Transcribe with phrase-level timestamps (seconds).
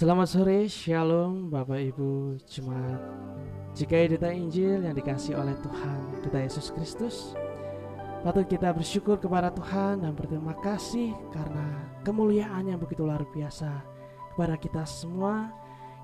[0.00, 3.04] Selamat sore, Shalom Bapak Ibu Jemaat.
[3.76, 7.36] Jika edita Injil yang dikasih oleh Tuhan kita Yesus Kristus
[8.24, 13.68] Patut kita bersyukur kepada Tuhan dan berterima kasih Karena kemuliaan yang begitu luar biasa
[14.32, 15.52] Kepada kita semua.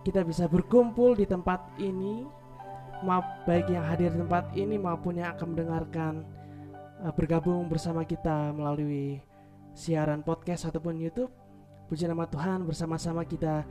[0.04, 2.28] Kita bisa berkumpul di tempat ini
[3.00, 6.20] Maaf baik yang hadir di tempat ini maupun yang akan mendengarkan
[7.00, 9.24] uh, Bergabung bersama kita melalui
[9.72, 11.45] siaran podcast ataupun Youtube
[11.86, 13.62] Puji nama Tuhan bersama-sama kita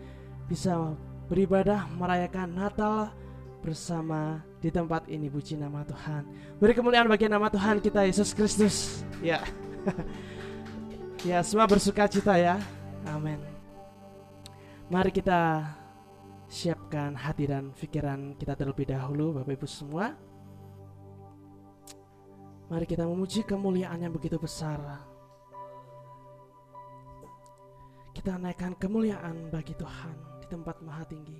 [0.48, 0.96] bisa
[1.28, 3.12] beribadah merayakan Natal
[3.60, 6.24] bersama di tempat ini puji nama Tuhan.
[6.62, 9.04] Beri kemuliaan bagi nama Tuhan kita Yesus Kristus.
[9.20, 9.42] Ya.
[11.30, 12.62] ya, semua bersuka cita ya.
[13.10, 13.42] Amin.
[14.88, 15.66] Mari kita
[16.46, 20.14] siapkan hati dan pikiran kita terlebih dahulu Bapak Ibu semua.
[22.70, 24.78] Mari kita memuji kemuliaan yang begitu besar
[28.16, 31.36] kita naikkan kemuliaan bagi Tuhan di tempat maha tinggi.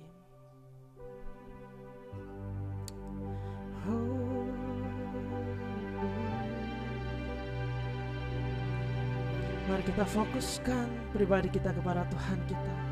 [9.66, 12.85] Mari kita fokuskan pribadi kita kepada Tuhan kita.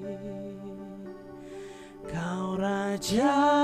[2.08, 3.55] Kau raja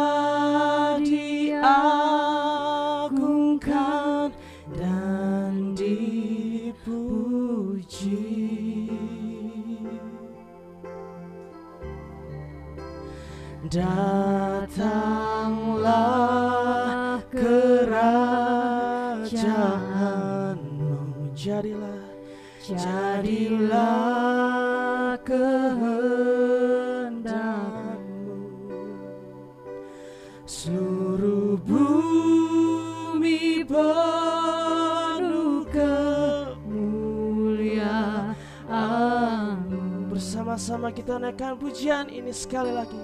[40.52, 43.00] bersama-sama kita naikkan pujian ini sekali lagi.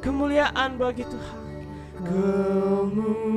[0.00, 1.40] Kemuliaan bagi Tuhan.
[2.08, 3.36] Kemuliaan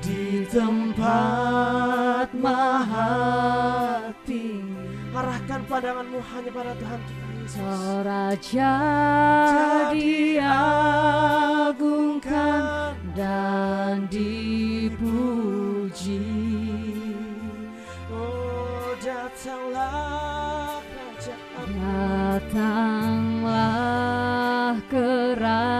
[0.02, 7.00] di tempat maha tinggi arahkan pandanganmu hanya pada Tuhan
[7.40, 8.06] Yesus.
[8.06, 8.74] Raja
[9.96, 10.60] diagungkan
[13.16, 15.16] dan dipuji
[19.36, 21.68] datanglah kerajaan.
[22.40, 23.60] Datanglah
[24.88, 25.76] kerajaan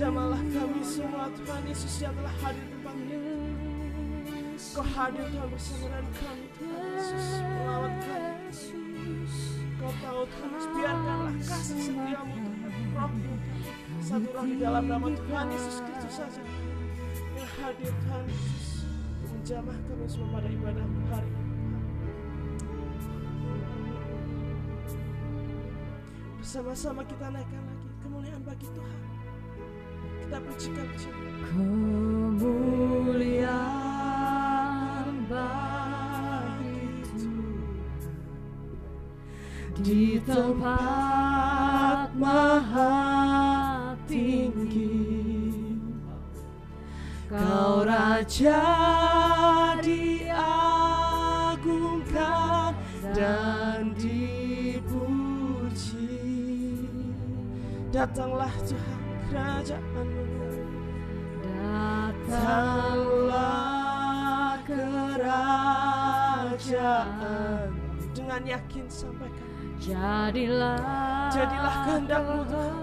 [0.00, 3.20] Jamalah kami semua Tuhan Yesus yang telah hadir di tempat ini
[4.72, 7.26] Kau hadir Tuhan bersama dengan kami Tuhan Yesus.
[7.44, 8.48] Melawat kami
[9.76, 12.72] Kau tahu Tuhan biarkanlah kasih setiamu Tuhan.
[12.96, 13.34] Rohmu
[14.00, 16.42] Satu roh di dalam nama Tuhan Yesus Kristus saja
[17.36, 18.88] Yang hadir Tuhan Yesus.
[19.28, 21.52] Menjamah kami semua pada ibadah hari ini
[26.40, 29.19] Bersama-sama kita naikkan lagi kemuliaan bagi Tuhan
[30.30, 30.86] Kita pujikan
[31.50, 32.46] Kemuliaan
[35.26, 36.86] bagi
[39.82, 42.94] di tempat maha
[44.06, 45.02] tinggi
[47.26, 48.62] Kau Raja
[49.82, 50.38] diagungkan
[53.18, 54.94] dan dipuji.
[57.90, 59.89] Datanglah Tuhan kerajaanmu
[62.40, 63.36] Datanglah
[64.64, 65.68] kerajaan
[68.16, 72.79] Dengan yakin sampaikan Jadilah Jadilah kehendakmu, Tuhan.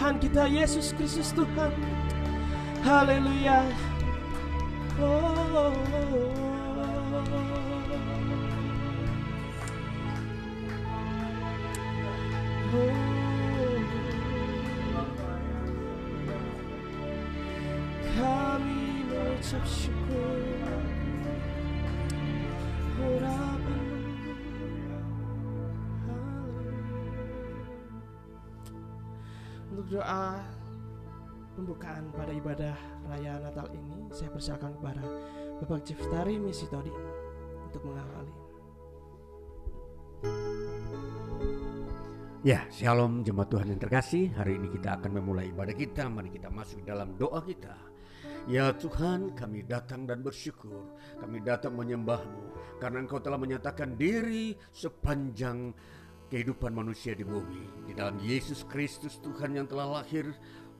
[0.00, 1.76] Tuhan kita Yesus Kristus Tuhan
[2.80, 3.68] Haleluya
[4.96, 5.76] oh.
[5.76, 6.29] Kami
[29.90, 30.38] doa
[31.58, 32.78] pembukaan pada ibadah
[33.10, 35.02] raya Natal ini Saya persilakan kepada
[35.58, 36.94] Bapak Ciftari Misi Todin
[37.66, 38.30] Untuk mengawali
[42.40, 44.32] Ya, shalom jemaat Tuhan yang terkasih.
[44.32, 46.08] Hari ini kita akan memulai ibadah kita.
[46.08, 47.76] Mari kita masuk dalam doa kita.
[48.48, 50.96] Ya Tuhan, kami datang dan bersyukur.
[51.20, 55.76] Kami datang menyembahmu karena Engkau telah menyatakan diri sepanjang
[56.30, 57.90] kehidupan manusia di bumi.
[57.90, 60.30] Di dalam Yesus Kristus Tuhan yang telah lahir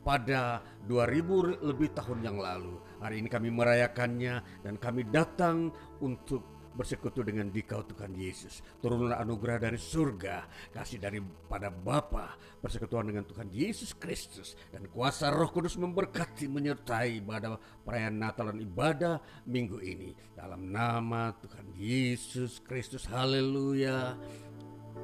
[0.01, 2.81] pada 2000 lebih tahun yang lalu.
[3.03, 5.69] Hari ini kami merayakannya dan kami datang
[6.01, 8.63] untuk bersekutu dengan dikau Tuhan Yesus.
[8.79, 15.51] Turunlah anugerah dari surga, kasih daripada Bapa, persekutuan dengan Tuhan Yesus Kristus dan kuasa Roh
[15.51, 19.15] Kudus memberkati menyertai pada perayaan Natal dan ibadah
[19.51, 20.15] minggu ini.
[20.33, 24.15] Dalam nama Tuhan Yesus Kristus, haleluya.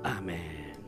[0.07, 0.79] Amin.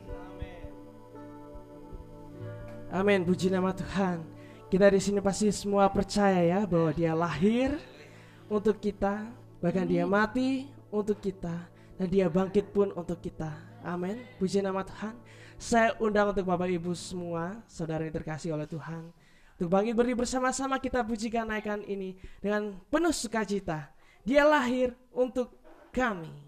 [2.95, 4.23] Amin, puji nama Tuhan.
[4.71, 7.75] Kita di sini pasti semua percaya ya bahwa dia lahir
[8.47, 9.27] untuk kita,
[9.59, 11.67] bahkan dia mati untuk kita
[11.99, 13.51] dan dia bangkit pun untuk kita.
[13.83, 14.23] Amin.
[14.39, 15.19] Puji nama Tuhan.
[15.59, 19.11] Saya undang untuk Bapak Ibu semua, saudara yang terkasih oleh Tuhan,
[19.59, 23.91] untuk bangkit berdiri bersama-sama kita pujikan naikkan ini dengan penuh sukacita.
[24.23, 25.59] Dia lahir untuk
[25.91, 26.48] kami.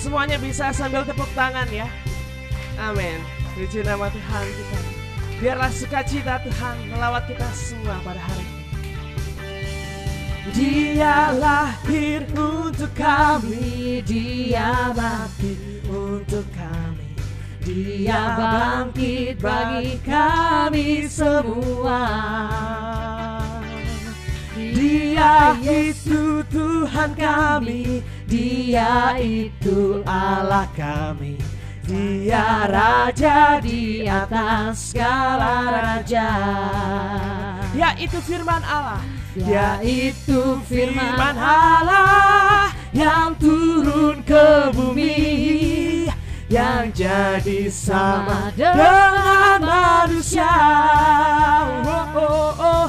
[0.00, 1.84] Semuanya bisa sambil tepuk tangan ya.
[2.80, 3.20] Amin.
[3.52, 4.78] Puji nama Tuhan kita.
[5.44, 8.60] Biarlah sukacita Tuhan melawat kita semua pada hari ini.
[10.56, 17.12] Dia lahir untuk kami, dia mati untuk kami.
[17.60, 22.00] Dia bangkit bagi kami semua.
[24.70, 31.38] Dia itu Tuhan kami, Dia itu Allah kami.
[31.90, 36.30] Dia raja di atas segala raja.
[37.74, 39.02] Ya itu firman Allah.
[39.34, 46.10] Ya itu firman Allah yang turun ke bumi
[46.50, 50.50] yang jadi sama dengan manusia.
[51.86, 52.86] Oh, oh, oh.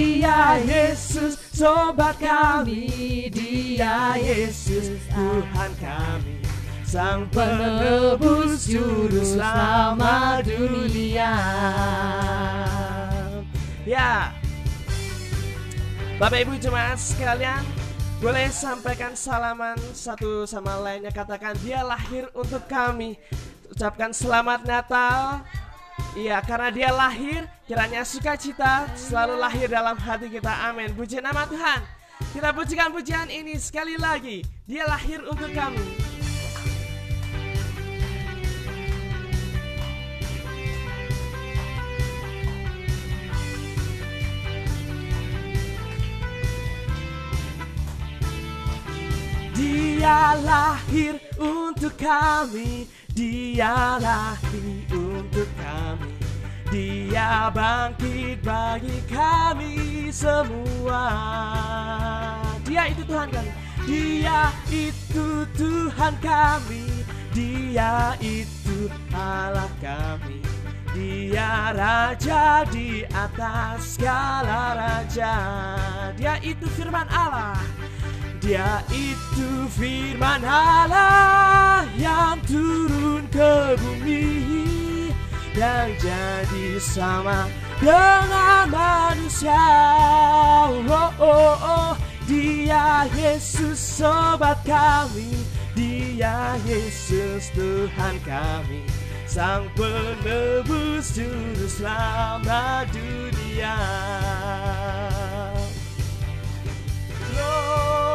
[0.00, 6.40] Dia Yesus sobat kami, Dia Yesus Tuhan kami.
[6.88, 11.36] Sang penebus juru selamat dunia.
[13.84, 14.32] Ya,
[16.16, 17.60] Bapak Ibu jemaat sekalian,
[18.24, 23.20] boleh sampaikan salaman satu sama lainnya katakan dia lahir untuk kami.
[23.68, 25.44] Ucapkan selamat Natal.
[26.18, 30.52] Iya, karena dia lahir, kiranya sukacita selalu lahir dalam hati kita.
[30.68, 30.92] Amin.
[30.92, 31.80] Puji nama Tuhan.
[32.34, 34.44] Kita pujikan pujian ini sekali lagi.
[34.68, 36.10] Dia lahir untuk kami.
[49.60, 56.12] Dia lahir untuk kami, dia lahir untuk kami.
[56.70, 61.02] Dia bangkit bagi kami semua.
[62.62, 63.50] Dia itu Tuhan kami.
[63.90, 65.26] Dia itu
[65.58, 66.86] Tuhan kami.
[67.34, 70.38] Dia itu Allah kami.
[70.94, 75.34] Dia raja di atas segala raja.
[76.14, 77.58] Dia itu firman Allah.
[78.40, 85.12] Dia itu firman Allah yang turun ke bumi
[85.52, 89.64] dan jadi sama dengan manusia.
[90.88, 91.92] Oh, oh, oh.
[92.30, 95.34] Dia Yesus sobat kami,
[95.74, 98.86] Dia Yesus Tuhan kami,
[99.26, 103.78] Sang penebus juru selamat dunia.
[107.34, 108.09] Gloria,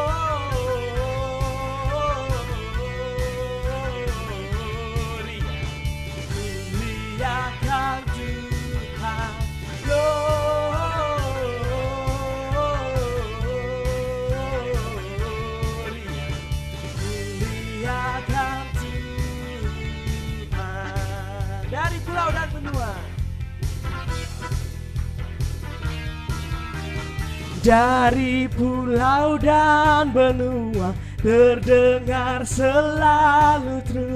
[27.66, 34.15] Dari pulau dan benua terdengar selalu terus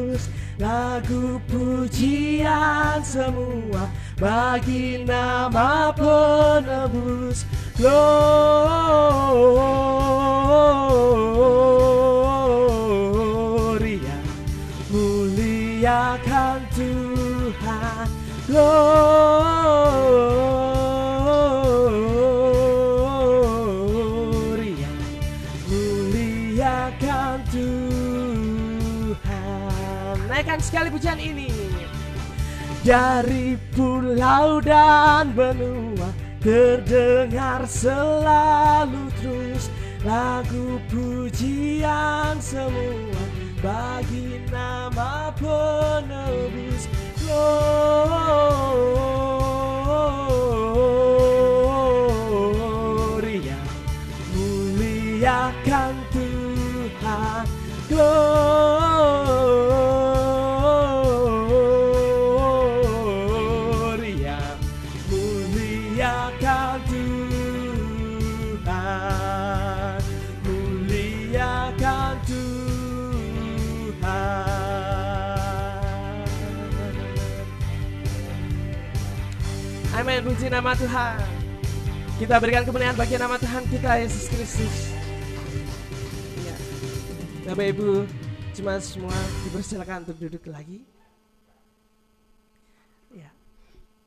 [0.61, 3.88] lagu pujian semua
[4.21, 7.49] bagi nama penebus
[7.81, 7.97] Gloria.
[14.93, 18.05] Muliakan Tuhan
[18.45, 20.50] Gloria
[30.59, 31.47] Sekali pujian ini.
[32.83, 36.11] Dari pulau dan benua
[36.42, 39.71] terdengar selalu terus
[40.02, 43.23] lagu pujian semua
[43.61, 46.88] bagi nama penebus
[47.21, 48.00] Gloria.
[54.33, 57.45] Muliakan Tuhan
[57.92, 59.29] Gloria
[80.40, 81.20] Nama Tuhan.
[82.16, 84.92] Kita berikan kemuliaan bagi nama Tuhan kita Yesus Kristus.
[86.40, 86.56] Ya.
[87.44, 88.09] Bapak Ibu,
[88.56, 90.80] cuma semua dipersilakan untuk duduk lagi.
[93.12, 93.28] Ya.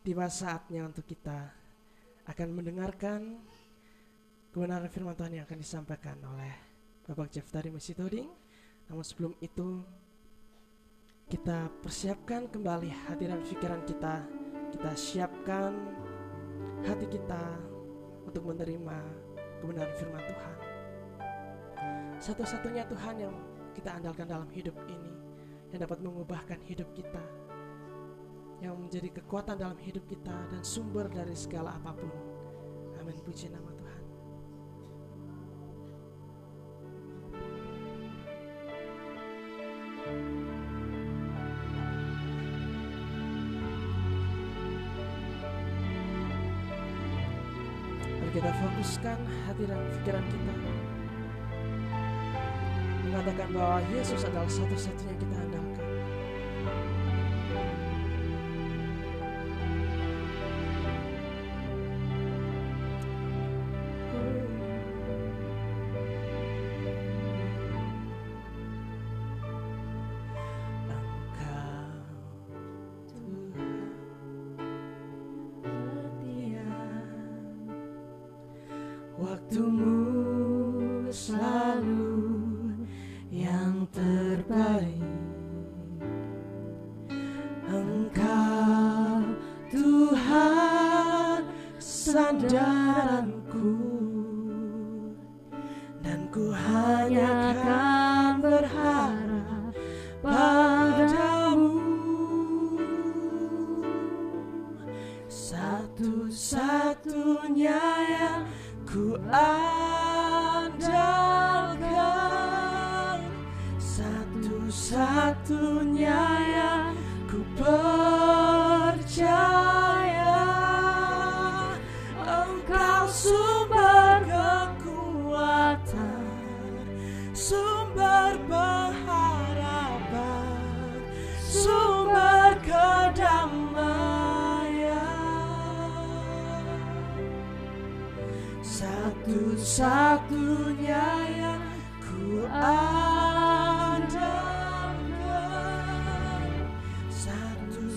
[0.02, 1.54] Tiba saatnya untuk kita
[2.26, 3.38] akan mendengarkan
[4.54, 6.54] kebenaran firman Tuhan yang akan disampaikan oleh
[7.06, 8.30] Bapak Jeff dari Masjid Toding.
[8.90, 9.86] Namun sebelum itu
[11.30, 14.22] kita persiapkan kembali hati dan pikiran kita.
[14.74, 15.74] Kita siapkan
[16.84, 17.44] hati kita
[18.28, 18.98] untuk menerima
[19.64, 20.56] kebenaran firman Tuhan.
[22.20, 23.36] Satu-satunya Tuhan yang
[23.76, 25.14] kita andalkan dalam hidup ini
[25.74, 27.24] yang dapat mengubahkan hidup kita,
[28.62, 32.14] yang menjadi kekuatan dalam hidup kita dan sumber dari segala apa pun.
[33.02, 33.18] Amin.
[33.26, 33.83] Puji nama Tuhan.
[49.04, 50.54] Fokuskan hati dan pikiran kita
[53.04, 55.73] mengatakan bahwa Yesus adalah satu-satunya kita andalkan.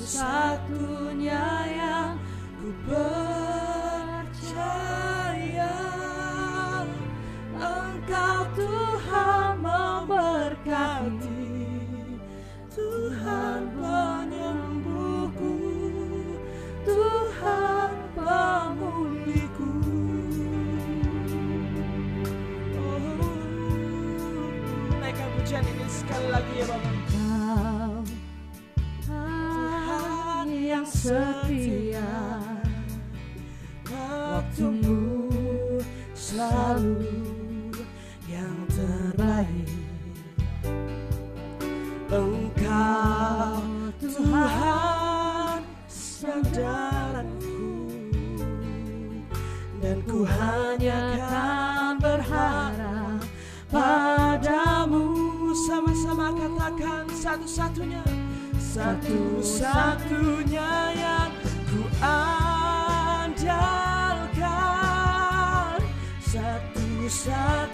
[0.06, 2.14] Satu-satunya yang
[2.62, 4.22] ku percaya.
[7.58, 11.50] Engkau Tuhan memberkati.
[12.70, 15.58] Tuhan penyembuhku.
[16.86, 19.74] Tuhan pemulihku
[22.78, 23.26] Oh,
[25.02, 26.85] Naikkan pujian ini sekali lagi ya Bapak
[31.06, 32.10] setia.
[33.86, 35.30] Waktumu
[36.10, 37.06] selalu
[38.26, 39.70] yang terbaik
[42.10, 43.62] Engkau
[44.02, 47.62] Tuhan sandaranku
[49.78, 53.22] Dan ku hanya akan berharap
[53.70, 55.06] padamu.
[55.66, 58.02] Sama-sama katakan satu-satunya
[58.60, 60.95] Satu-satunya
[67.26, 67.65] Satu-satunya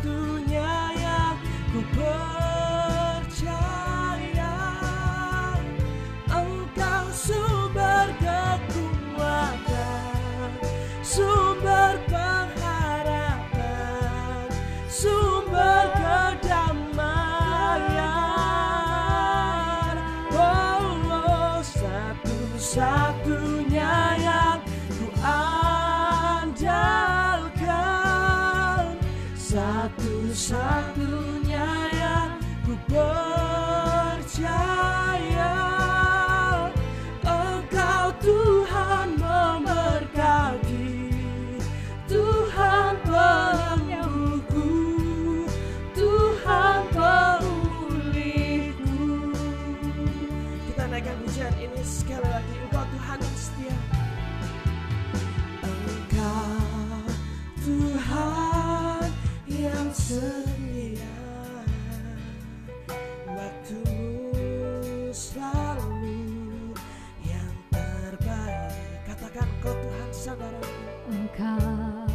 [70.23, 72.07] Engkau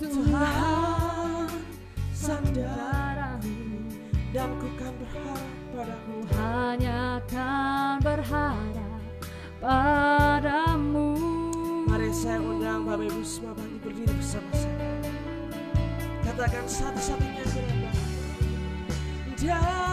[0.00, 1.52] Tuhan
[2.16, 3.60] Saudaraku
[4.32, 9.04] dan ku kan berharap padamu hanya akan berharap
[9.60, 11.12] padamu
[11.92, 14.88] Mari saya undang Bapak Ibu semua bangkit berdiri bersama-sama
[16.24, 17.44] Katakan satu-satunya
[19.36, 19.89] Dalkan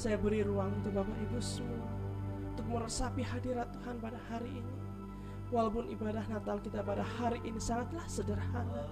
[0.00, 1.84] Saya beri ruang untuk Bapak Ibu semua
[2.48, 4.76] Untuk meresapi hadirat Tuhan pada hari ini.
[5.52, 8.88] Walaupun ibadah Natal kita pada hari ini sangatlah sederhana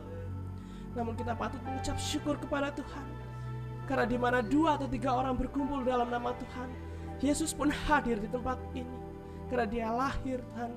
[0.92, 3.06] namun kita patut mengucap syukur kepada Tuhan.
[3.86, 6.68] Karena di mana dua atau tiga orang berkumpul dalam nama Tuhan
[7.24, 8.98] Yesus pun hadir di tempat ini.
[9.48, 10.72] Karena dia lahir Tuhan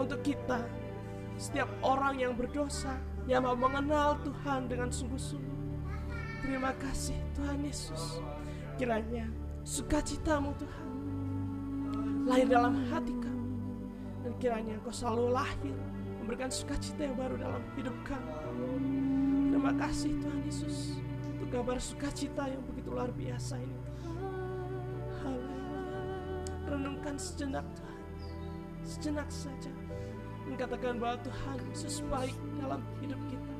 [0.00, 0.64] Untuk kita.
[1.36, 2.96] Setiap orang yang berdosa
[3.28, 5.60] Yang mau mengenal Tuhan dengan sungguh-sungguh.
[6.40, 8.24] Terima kasih Tuhan Yesus
[8.74, 9.26] Kiranya
[9.62, 10.88] sukacitamu Tuhan
[12.26, 13.48] Lahir dalam hati kami
[14.26, 15.76] Dan kiranya engkau selalu lahir
[16.20, 18.32] Memberikan sukacita yang baru dalam hidup kami
[19.54, 21.00] Terima kasih Tuhan Yesus
[21.44, 23.78] untuk kabar sukacita yang begitu luar biasa ini.
[25.20, 26.00] Haleluya.
[26.68, 28.00] Renungkan sejenak Tuhan,
[28.80, 29.72] sejenak saja.
[30.44, 33.53] Dan katakan bahwa Tuhan Yesus baik dalam hidup kita.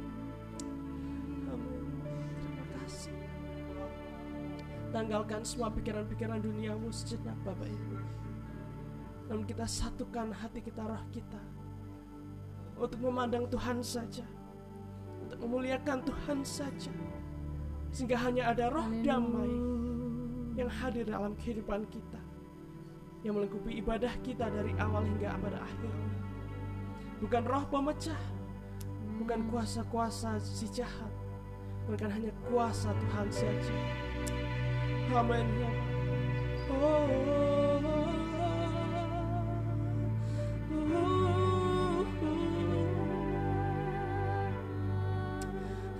[4.94, 7.98] Tanggalkan semua pikiran-pikiran duniamu sejenak Bapak Ibu.
[9.26, 11.42] Namun kita satukan hati kita, roh kita.
[12.78, 14.22] Untuk memandang Tuhan saja
[15.24, 16.92] untuk memuliakan Tuhan saja
[17.94, 19.50] sehingga hanya ada roh damai
[20.54, 22.20] yang hadir dalam kehidupan kita
[23.24, 26.10] yang melengkapi ibadah kita dari awal hingga pada akhirnya
[27.24, 28.22] bukan roh pemecah
[29.16, 31.10] bukan kuasa-kuasa si jahat
[31.88, 33.76] bukan hanya kuasa Tuhan saja
[35.12, 37.08] oh,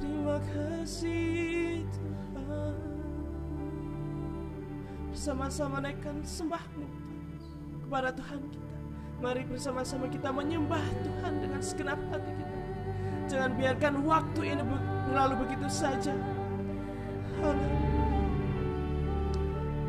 [0.01, 2.77] Terima kasih Tuhan.
[5.13, 6.89] Bersama-sama naikkan sembahmu
[7.85, 8.77] Kepada Tuhan kita.
[9.21, 12.59] Mari bersama-sama kita menyembah Tuhan dengan segenap hati kita.
[13.25, 14.63] Jangan biarkan waktu ini
[15.09, 16.13] berlalu begitu saja.
[17.41, 18.04] Haleluya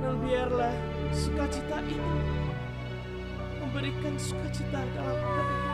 [0.06, 0.76] Biarlah
[1.10, 2.22] sukacita ini
[3.58, 5.65] Memberikan sukacita dalam hati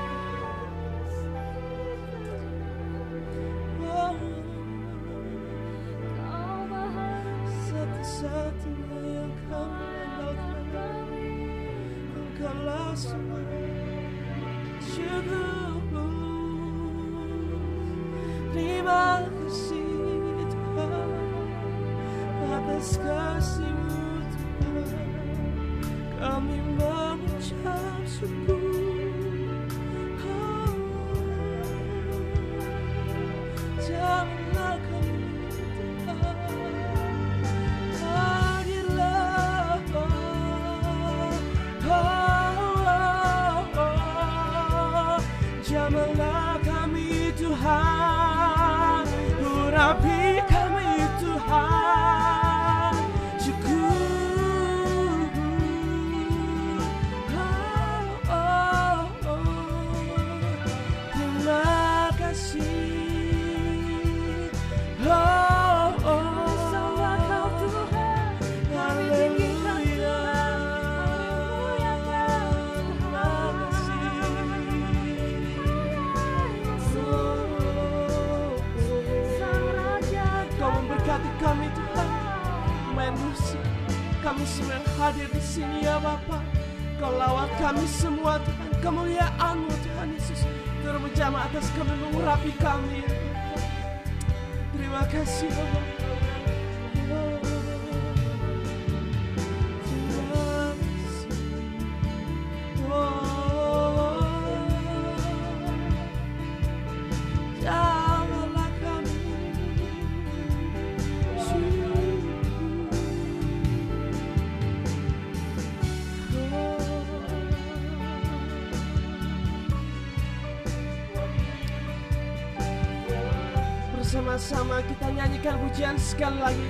[124.11, 126.67] Bersama-sama kita nyanyikan pujian sekali lagi.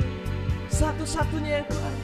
[0.69, 1.97] Satu-satunya yang Tuhan.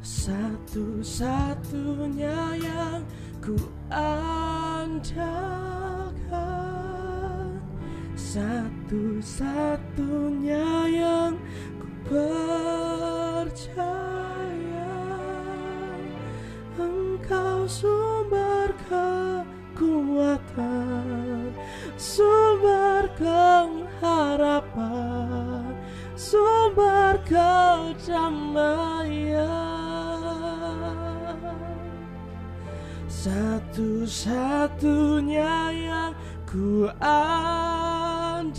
[0.00, 3.04] Satu-satunya yang
[3.44, 3.52] ku
[3.92, 5.12] andalkan.
[8.16, 11.36] Satu-satunya yang
[12.08, 12.83] ku
[27.24, 29.48] Sumber kedamaian
[33.08, 36.12] Satu-satunya yang
[36.44, 38.52] ku andalkan.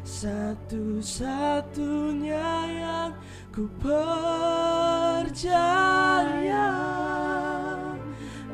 [0.00, 3.12] Satu-satunya yang
[3.52, 5.28] ku percaya.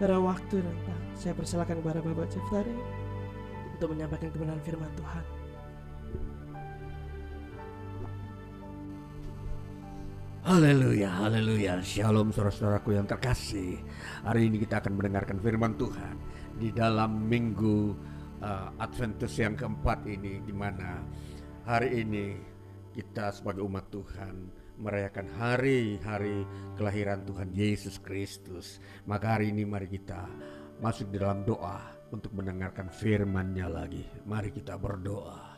[0.00, 0.72] Pada waktu dan
[1.12, 2.72] saya persilakan kepada Bapak Ceftari
[3.76, 5.39] untuk menyampaikan kebenaran firman Tuhan.
[10.40, 11.84] Haleluya, haleluya.
[11.84, 13.76] Shalom saudara-saudaraku yang terkasih.
[14.24, 16.16] Hari ini kita akan mendengarkan firman Tuhan
[16.56, 17.92] di dalam minggu
[18.40, 21.04] uh, Adventus yang keempat ini di mana
[21.68, 22.40] hari ini
[22.96, 24.48] kita sebagai umat Tuhan
[24.80, 28.80] merayakan hari-hari kelahiran Tuhan Yesus Kristus.
[29.04, 30.24] Maka hari ini mari kita
[30.80, 31.84] masuk di dalam doa
[32.16, 34.08] untuk mendengarkan firman-Nya lagi.
[34.24, 35.49] Mari kita berdoa.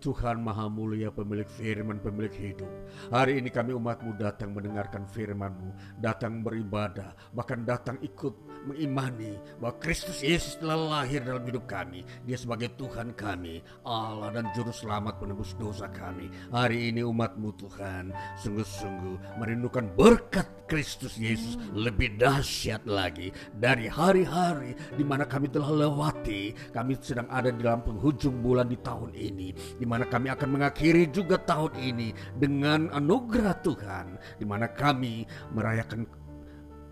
[0.00, 2.72] Tuhan Maha Mulia pemilik firman, pemilik hidup.
[3.12, 8.32] Hari ini kami umatmu datang mendengarkan firman-Mu, datang beribadah, bahkan datang ikut
[8.66, 12.04] mengimani bahwa Kristus Yesus telah lahir dalam hidup kami.
[12.28, 16.28] Dia sebagai Tuhan kami, Allah dan Juru Selamat penebus dosa kami.
[16.52, 25.02] Hari ini umatmu Tuhan, sungguh-sungguh merindukan berkat Kristus Yesus lebih dahsyat lagi dari hari-hari di
[25.02, 26.54] mana kami telah lewati.
[26.70, 31.10] Kami sedang ada di dalam penghujung bulan di tahun ini, di mana kami akan mengakhiri
[31.10, 34.06] juga tahun ini dengan anugerah Tuhan,
[34.38, 36.06] di mana kami merayakan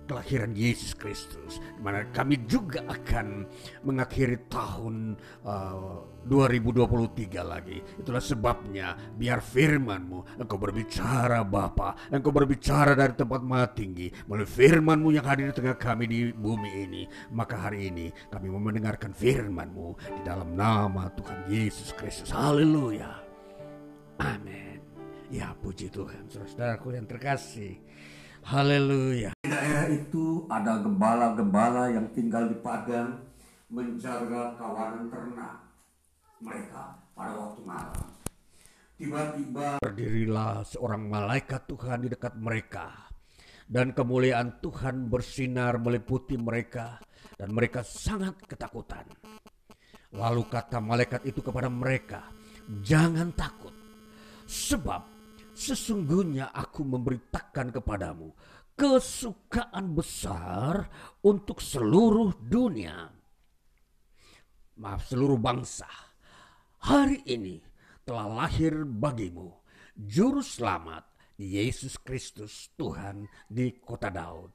[0.09, 3.45] kelahiran Yesus Kristus, di mana kami juga akan
[3.85, 7.79] mengakhiri tahun uh, 2023 lagi.
[8.01, 15.09] Itulah sebabnya biar firman-Mu, Engkau berbicara Bapa, Engkau berbicara dari tempat maha tinggi, melalui firman-Mu
[15.13, 17.03] yang hadir di tengah kami di bumi ini.
[17.37, 22.33] Maka hari ini kami mau mendengarkan firman-Mu di dalam nama Tuhan Yesus Kristus.
[22.33, 23.21] Haleluya.
[24.19, 24.81] Amin.
[25.29, 27.77] Ya puji Tuhan, saudaraku yang terkasih.
[28.49, 29.37] Haleluya.
[29.45, 33.21] Di daerah itu ada gembala-gembala yang tinggal di padang
[33.69, 35.69] menjaga kawanan ternak
[36.41, 38.09] mereka pada waktu malam.
[38.97, 43.13] Tiba-tiba berdirilah seorang malaikat Tuhan di dekat mereka.
[43.69, 46.97] Dan kemuliaan Tuhan bersinar meliputi mereka
[47.37, 49.05] dan mereka sangat ketakutan.
[50.17, 52.25] Lalu kata malaikat itu kepada mereka,
[52.81, 53.77] "Jangan takut,
[54.49, 55.18] sebab
[55.59, 58.31] sesungguhnya aku memberitakan kepadamu
[58.79, 60.87] kesukaan besar
[61.27, 63.11] untuk seluruh dunia.
[64.79, 65.91] Maaf, seluruh bangsa.
[66.87, 67.59] Hari ini
[68.07, 69.51] telah lahir bagimu
[69.99, 71.03] juru selamat
[71.35, 74.55] Yesus Kristus Tuhan di kota Daud.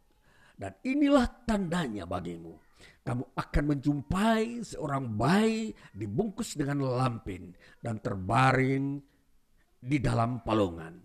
[0.56, 2.56] Dan inilah tandanya bagimu.
[3.04, 7.52] Kamu akan menjumpai seorang bayi dibungkus dengan lampin
[7.84, 9.04] dan terbaring
[9.84, 10.96] di dalam palungan.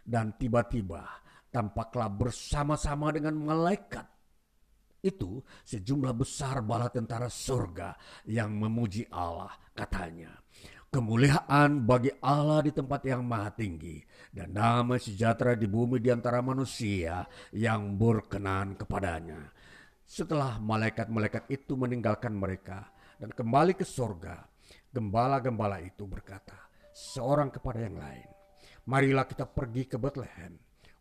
[0.00, 1.02] Dan tiba-tiba
[1.50, 4.06] tampaklah bersama-sama dengan malaikat
[5.00, 7.96] itu sejumlah besar bala tentara surga
[8.28, 10.40] yang memuji Allah katanya
[10.90, 14.02] Kemuliaan bagi Allah di tempat yang maha tinggi
[14.34, 17.22] dan damai sejahtera di bumi di antara manusia
[17.54, 19.54] yang berkenan kepadanya.
[20.02, 22.90] Setelah malaikat-malaikat itu meninggalkan mereka
[23.22, 24.42] dan kembali ke sorga,
[24.90, 26.58] gembala-gembala itu berkata,
[27.00, 28.28] seorang kepada yang lain,
[28.92, 30.52] marilah kita pergi ke Bethlehem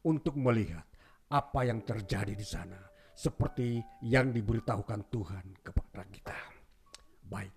[0.08, 0.88] untuk melihat
[1.28, 2.80] apa yang terjadi di sana,
[3.12, 6.40] seperti yang diberitahukan Tuhan kepada kita.
[7.28, 7.56] Baik.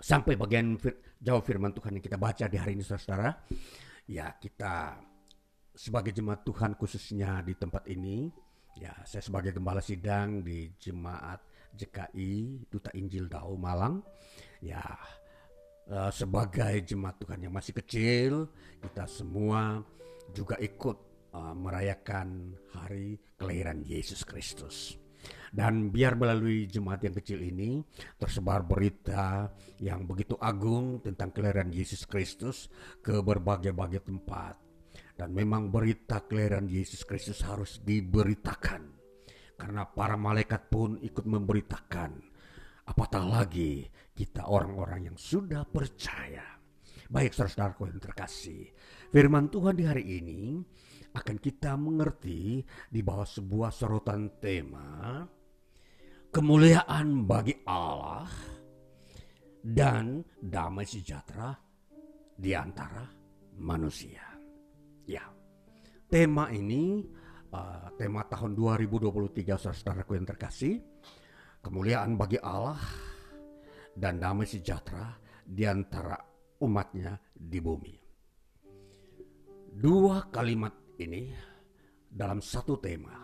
[0.00, 3.30] Sampai bagian fir jawab firman Tuhan yang kita baca di hari ini saudara.
[4.10, 4.98] Ya kita
[5.70, 8.26] sebagai jemaat Tuhan khususnya di tempat ini.
[8.80, 14.02] Ya saya sebagai gembala sidang di jemaat JKI Duta Injil Dau Malang.
[14.60, 14.82] Ya
[15.90, 18.48] uh, sebagai jemaat Tuhan yang masih kecil.
[18.80, 19.82] Kita semua
[20.30, 20.96] juga ikut
[21.34, 24.96] uh, merayakan hari kelahiran Yesus Kristus.
[25.50, 27.82] Dan biar melalui jemaat yang kecil ini
[28.16, 29.50] tersebar berita
[29.82, 32.70] yang begitu agung tentang kelahiran Yesus Kristus
[33.02, 34.56] ke berbagai-bagai tempat.
[35.18, 38.99] Dan memang berita kelahiran Yesus Kristus harus diberitakan.
[39.60, 42.12] Karena para malaikat pun ikut memberitakan.
[42.88, 43.84] Apatah lagi
[44.16, 46.56] kita orang-orang yang sudah percaya.
[47.12, 48.72] Baik saudara-saudaraku yang terkasih.
[49.12, 50.40] Firman Tuhan di hari ini
[51.12, 55.20] akan kita mengerti di bawah sebuah sorotan tema
[56.30, 58.30] kemuliaan bagi Allah
[59.58, 61.50] dan damai sejahtera
[62.38, 63.02] di antara
[63.58, 64.22] manusia.
[65.10, 65.26] Ya,
[66.06, 67.02] tema ini
[67.98, 70.78] tema tahun 2023 saudaraku yang terkasih,
[71.60, 72.78] kemuliaan bagi Allah
[73.94, 76.14] dan damai sejahtera di antara
[76.62, 77.94] umatnya di bumi.
[79.70, 81.30] Dua kalimat ini
[82.06, 83.14] dalam satu tema,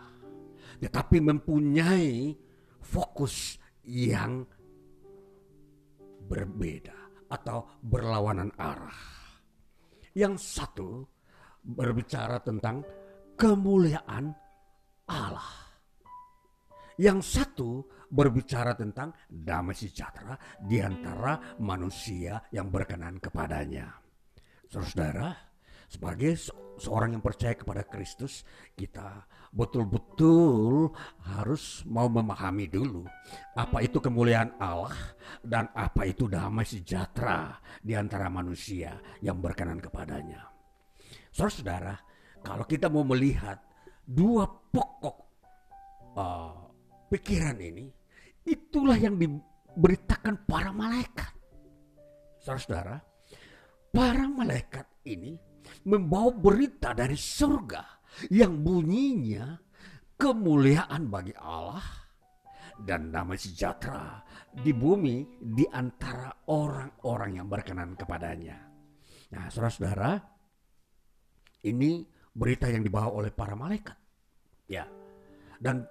[0.79, 2.35] tetapi mempunyai
[2.83, 4.43] fokus yang
[6.27, 8.99] berbeda atau berlawanan arah.
[10.15, 10.89] Yang satu
[11.63, 12.81] berbicara tentang
[13.37, 14.33] kemuliaan
[15.07, 15.53] Allah.
[16.97, 23.93] Yang satu berbicara tentang damai sejahtera di antara manusia yang berkenan kepadanya.
[24.65, 25.29] Saudara,
[25.85, 26.33] sebagai
[26.81, 28.41] seorang yang percaya kepada Kristus,
[28.73, 30.89] kita betul-betul
[31.23, 33.07] harus mau memahami dulu
[33.55, 34.91] apa itu kemuliaan Allah
[35.39, 40.43] dan apa itu damai sejahtera di antara manusia yang berkenan kepadanya.
[41.31, 42.06] Saudara-saudara,
[42.41, 43.59] kalau kita mau melihat
[44.07, 45.17] dua pokok
[46.15, 46.55] uh,
[47.11, 47.87] pikiran ini,
[48.47, 51.31] itulah yang diberitakan para malaikat.
[52.39, 52.97] Saudara-saudara,
[53.91, 55.35] para malaikat ini
[55.83, 57.83] membawa berita dari surga
[58.31, 59.59] yang bunyinya
[60.15, 61.83] kemuliaan bagi Allah
[62.77, 64.21] dan damai sejahtera
[64.53, 68.57] di bumi di antara orang-orang yang berkenan kepadanya.
[69.33, 70.11] Nah, saudara-saudara,
[71.67, 72.05] ini
[72.37, 73.97] berita yang dibawa oleh para malaikat.
[74.69, 74.85] Ya.
[75.57, 75.81] Dan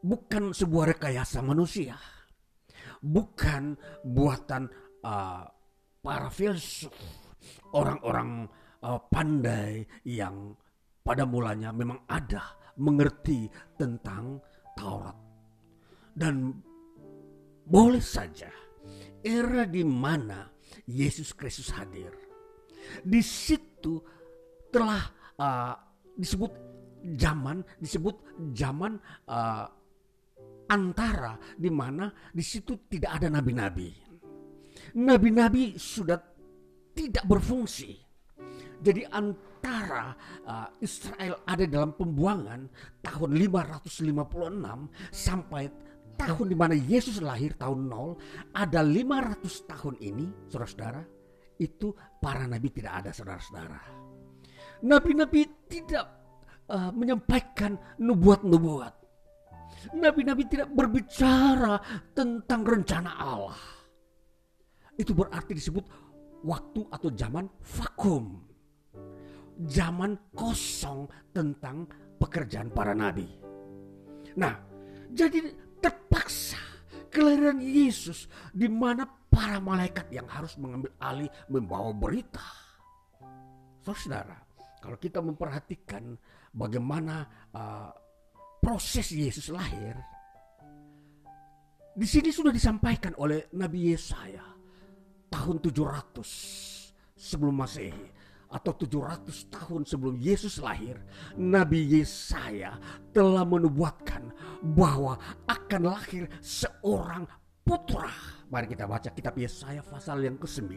[0.00, 2.00] bukan sebuah rekayasa manusia.
[3.04, 4.64] Bukan buatan
[5.04, 5.44] uh,
[6.00, 6.92] para filsuf,
[7.76, 8.48] orang-orang
[8.80, 10.56] uh, pandai yang
[11.04, 13.44] pada mulanya memang ada mengerti
[13.76, 14.40] tentang
[14.72, 15.14] Taurat.
[16.16, 16.48] Dan
[17.68, 18.48] boleh saja
[19.20, 20.48] era di mana
[20.88, 22.12] Yesus Kristus hadir.
[23.04, 24.00] Di situ
[24.68, 25.00] telah
[25.38, 25.74] uh,
[26.14, 26.52] disebut
[27.18, 28.16] zaman, disebut
[28.54, 29.66] zaman uh,
[30.68, 33.90] antara di mana di situ tidak ada nabi-nabi.
[34.98, 36.18] Nabi-nabi sudah
[36.94, 37.98] tidak berfungsi.
[38.84, 40.12] Jadi antara
[40.44, 42.68] uh, Israel ada dalam pembuangan
[43.00, 45.64] tahun 556 sampai
[46.14, 51.02] tahun di mana Yesus lahir tahun 0 ada 500 tahun ini saudara-saudara
[51.58, 54.13] itu para nabi tidak ada saudara-saudara.
[54.84, 56.06] Nabi-nabi tidak
[56.68, 58.94] uh, menyampaikan nubuat-nubuat.
[59.96, 61.80] Nabi-nabi tidak berbicara
[62.12, 63.60] tentang rencana Allah.
[64.96, 65.84] Itu berarti disebut
[66.44, 68.54] waktu atau zaman vakum
[69.62, 71.86] zaman kosong tentang
[72.18, 73.26] pekerjaan para nabi.
[74.34, 74.58] Nah,
[75.14, 76.58] jadi terpaksa
[77.14, 82.42] kelahiran Yesus di mana para malaikat yang harus mengambil alih membawa berita.
[83.84, 84.34] Saudara,
[84.84, 86.12] kalau kita memperhatikan
[86.52, 87.24] bagaimana
[87.56, 87.88] uh,
[88.60, 89.96] proses Yesus lahir,
[91.96, 94.44] di sini sudah disampaikan oleh Nabi Yesaya
[95.32, 96.20] tahun 700
[97.16, 98.12] sebelum Masehi
[98.52, 101.00] atau 700 tahun sebelum Yesus lahir,
[101.40, 102.76] Nabi Yesaya
[103.16, 104.36] telah menubuatkan
[104.76, 105.16] bahwa
[105.48, 107.24] akan lahir seorang
[107.64, 108.12] putra.
[108.52, 110.76] Mari kita baca kitab Yesaya pasal yang ke-9.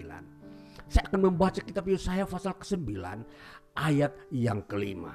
[0.88, 2.88] Saya akan membaca kitab Yesaya pasal ke-9
[3.78, 5.13] ayat yang kelima.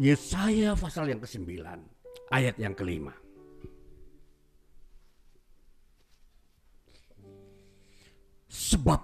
[0.00, 1.48] Yesaya pasal yang ke-9
[2.32, 3.14] ayat yang kelima.
[8.48, 9.00] Sebab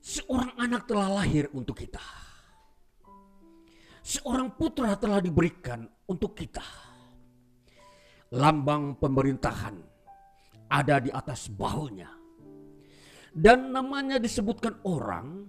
[0.00, 2.02] seorang anak telah lahir untuk kita.
[4.00, 6.64] Seorang putra telah diberikan untuk kita.
[8.34, 9.76] Lambang pemerintahan
[10.70, 12.19] ada di atas bahunya.
[13.30, 15.46] Dan namanya disebutkan orang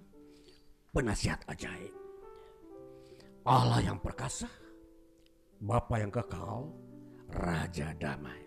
[0.94, 1.94] penasihat ajaib.
[3.42, 4.46] Allah yang perkasa,
[5.58, 6.70] Bapa yang kekal,
[7.34, 8.42] Raja damai.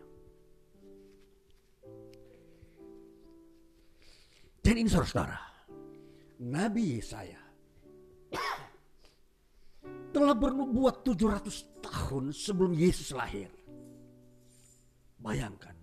[4.65, 5.41] Dan ini saudara-saudara,
[6.47, 7.43] Nabi Yesaya
[10.15, 13.51] telah bernubuat 700 tahun sebelum Yesus lahir.
[15.19, 15.74] Bayangkan,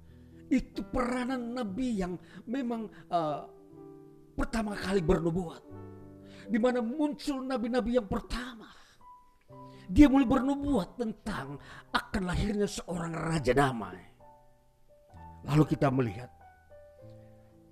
[0.51, 3.47] itu peranan Nabi yang memang uh,
[4.35, 5.63] pertama kali bernubuat.
[6.51, 8.67] Di mana muncul nabi-nabi yang pertama.
[9.87, 11.55] Dia mulai bernubuat tentang
[11.95, 13.99] akan lahirnya seorang raja damai.
[15.47, 16.31] Lalu kita melihat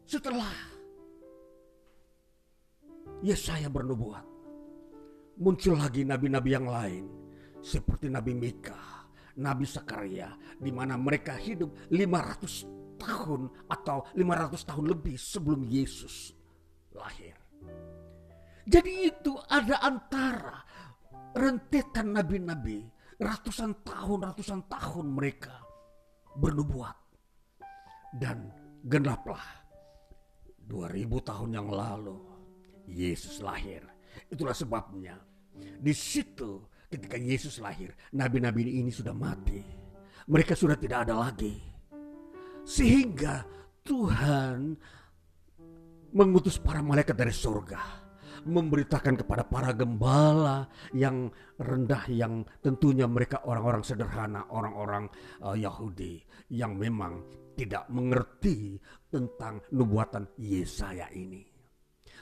[0.08, 0.52] setelah
[3.20, 4.24] Yesaya bernubuat,
[5.40, 7.04] muncul lagi nabi-nabi yang lain
[7.60, 8.99] seperti Nabi Mika,
[9.38, 16.34] Nabi Sakaria di mana mereka hidup 500 tahun atau 500 tahun lebih sebelum Yesus
[16.96, 17.38] lahir.
[18.70, 20.62] Jadi itu ada antara
[21.34, 22.86] rentetan nabi-nabi
[23.18, 25.58] ratusan tahun ratusan tahun mereka
[26.38, 26.96] bernubuat
[28.16, 28.54] dan
[28.86, 29.44] genaplah
[30.70, 32.18] 2000 tahun yang lalu
[32.86, 33.82] Yesus lahir.
[34.30, 35.18] Itulah sebabnya
[35.60, 39.62] di situ ketika Yesus lahir nabi-nabi ini sudah mati.
[40.30, 41.58] Mereka sudah tidak ada lagi.
[42.66, 43.42] Sehingga
[43.82, 44.78] Tuhan
[46.14, 48.10] mengutus para malaikat dari surga
[48.46, 51.28] memberitakan kepada para gembala yang
[51.60, 55.12] rendah yang tentunya mereka orang-orang sederhana, orang-orang
[55.44, 56.24] uh, Yahudi
[56.56, 57.20] yang memang
[57.60, 58.80] tidak mengerti
[59.12, 61.44] tentang nubuatan Yesaya ini.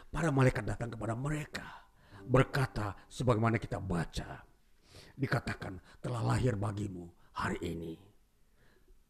[0.09, 1.85] Para malaikat datang kepada mereka
[2.25, 4.41] berkata sebagaimana kita baca
[5.17, 7.97] dikatakan telah lahir bagimu hari ini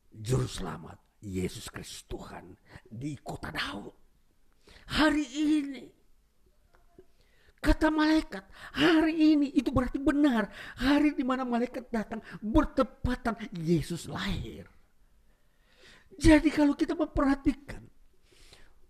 [0.08, 2.56] juru selamat Yesus Kristus Tuhan
[2.88, 3.94] di kota Daud.
[4.88, 5.84] Hari ini
[7.58, 8.46] Kata malaikat,
[8.78, 10.46] hari ini itu berarti benar.
[10.78, 14.70] Hari di mana malaikat datang bertepatan Yesus lahir.
[16.16, 17.82] Jadi kalau kita memperhatikan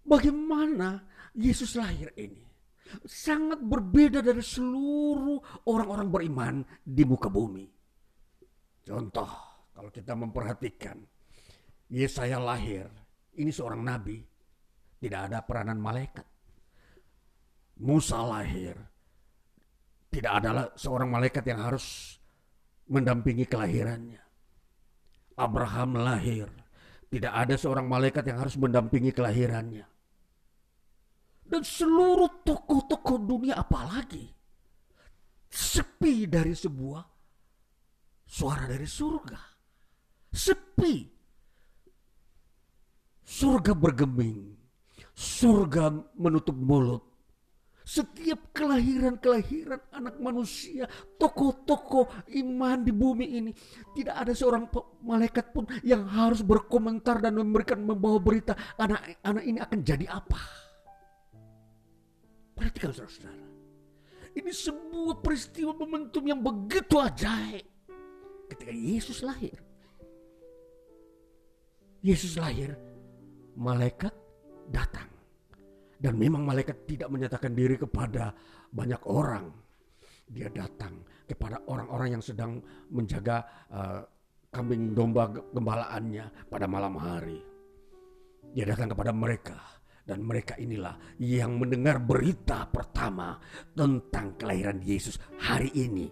[0.04, 2.47] bagaimana Yesus lahir ini
[3.04, 7.66] sangat berbeda dari seluruh orang-orang beriman di muka bumi.
[8.88, 9.30] Contoh,
[9.76, 10.98] kalau kita memperhatikan
[11.88, 12.88] Yesaya lahir,
[13.40, 14.20] ini seorang nabi,
[15.00, 16.26] tidak ada peranan malaikat.
[17.78, 18.76] Musa lahir,
[20.10, 22.18] tidak ada seorang malaikat yang harus
[22.90, 24.24] mendampingi kelahirannya.
[25.38, 26.50] Abraham lahir,
[27.08, 29.86] tidak ada seorang malaikat yang harus mendampingi kelahirannya.
[31.48, 34.38] Dan seluruh tokoh-tokoh dunia apalagi
[35.48, 37.04] sepi dari sebuah
[38.28, 39.40] suara dari surga.
[40.28, 40.96] Sepi.
[43.28, 44.56] Surga bergeming.
[45.18, 45.90] Surga
[46.20, 47.04] menutup mulut.
[47.88, 53.52] Setiap kelahiran-kelahiran anak manusia, tokoh-tokoh iman di bumi ini,
[53.96, 54.68] tidak ada seorang
[55.08, 60.67] malaikat pun yang harus berkomentar dan memberikan membawa berita anak-anak ini akan jadi apa.
[62.58, 63.46] Perhatikan saudara-saudara.
[64.38, 67.66] Ini sebuah peristiwa momentum yang begitu ajaib.
[68.50, 69.58] Ketika Yesus lahir.
[72.02, 72.78] Yesus lahir,
[73.58, 74.14] malaikat
[74.70, 75.10] datang
[75.98, 78.34] dan memang malaikat tidak menyatakan diri kepada
[78.70, 79.50] banyak orang.
[80.28, 83.42] Dia datang kepada orang-orang yang sedang menjaga
[83.72, 84.06] uh,
[84.54, 87.42] kambing domba gembalaannya pada malam hari.
[88.54, 89.58] Dia datang kepada mereka
[90.08, 93.36] dan mereka inilah yang mendengar berita pertama
[93.76, 96.08] tentang kelahiran Yesus hari ini.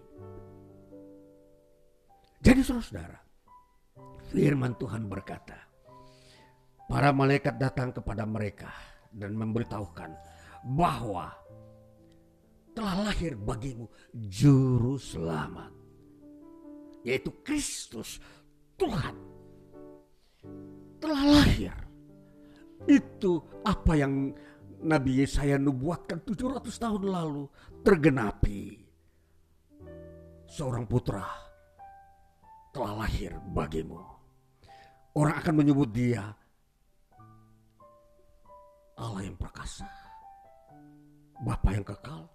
[2.43, 3.19] Jadi saudara-saudara,
[4.29, 5.57] firman Tuhan berkata,
[6.85, 8.69] para malaikat datang kepada mereka
[9.15, 10.11] dan memberitahukan
[10.75, 11.31] bahwa
[12.75, 15.71] telah lahir bagimu juru selamat
[17.07, 18.19] yaitu Kristus
[18.75, 19.15] Tuhan
[20.99, 21.71] telah lahir
[22.86, 24.33] itu apa yang
[24.86, 27.43] Nabi Yesaya nubuatkan 700 tahun lalu
[27.81, 28.86] tergenapi
[30.45, 31.25] seorang putra
[32.69, 33.97] telah lahir bagimu.
[35.15, 36.36] Orang akan menyebut dia
[38.99, 39.88] Allah yang perkasa.
[41.36, 42.31] Bapa yang kekal,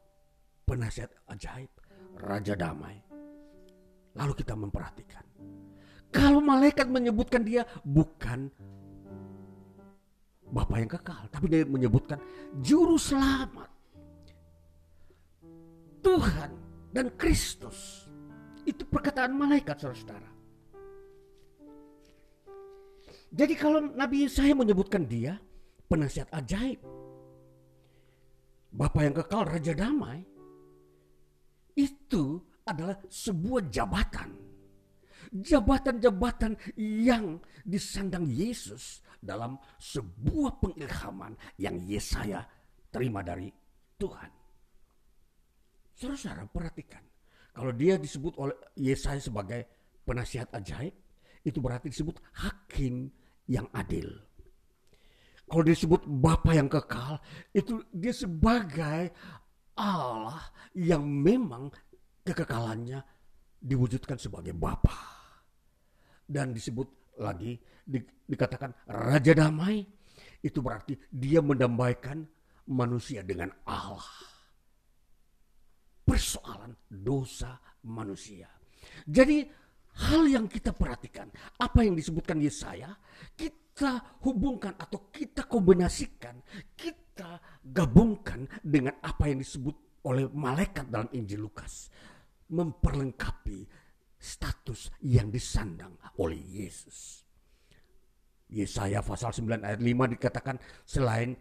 [0.69, 1.73] penasihat ajaib,
[2.21, 3.01] Raja damai.
[4.13, 5.25] Lalu kita memperhatikan.
[6.11, 8.51] Kalau malaikat menyebutkan dia bukan
[10.51, 12.19] Bapa yang kekal, tapi dia menyebutkan
[12.59, 13.71] juru selamat.
[16.03, 16.51] Tuhan
[16.91, 18.11] dan Kristus.
[18.67, 20.31] Itu perkataan malaikat saudara-saudara.
[23.31, 25.39] Jadi kalau Nabi Yesaya menyebutkan dia
[25.87, 26.83] penasihat ajaib.
[28.75, 30.27] Bapak yang kekal Raja Damai.
[31.79, 34.50] Itu adalah sebuah jabatan.
[35.31, 42.43] Jabatan-jabatan yang disandang Yesus dalam sebuah pengilhaman yang Yesaya
[42.91, 43.47] terima dari
[43.95, 44.31] Tuhan.
[45.95, 47.05] Saudara-saudara perhatikan.
[47.55, 49.61] Kalau dia disebut oleh Yesaya sebagai
[50.03, 50.95] penasihat ajaib,
[51.45, 53.13] itu berarti disebut hakim
[53.47, 54.09] yang adil.
[55.51, 57.19] Kalau disebut Bapa yang kekal,
[57.51, 59.11] itu dia sebagai
[59.77, 60.41] Allah
[60.73, 61.69] yang memang
[62.23, 63.03] kekekalannya
[63.61, 65.20] diwujudkan sebagai Bapa.
[66.31, 67.99] Dan disebut lagi di,
[68.31, 69.83] dikatakan Raja Damai,
[70.47, 72.23] itu berarti dia mendamaikan
[72.71, 74.07] manusia dengan Allah.
[76.07, 78.47] Persoalan dosa manusia.
[79.07, 79.47] Jadi
[80.11, 81.29] hal yang kita perhatikan,
[81.59, 82.95] apa yang disebutkan Yesaya,
[83.35, 86.41] kita hubungkan atau kita kombinasikan,
[86.79, 91.93] kita gabungkan dengan apa yang disebut oleh malaikat dalam Injil Lukas.
[92.51, 93.80] Memperlengkapi
[94.21, 97.25] status yang disandang oleh Yesus.
[98.53, 101.33] Yesaya pasal 9 ayat 5 dikatakan selain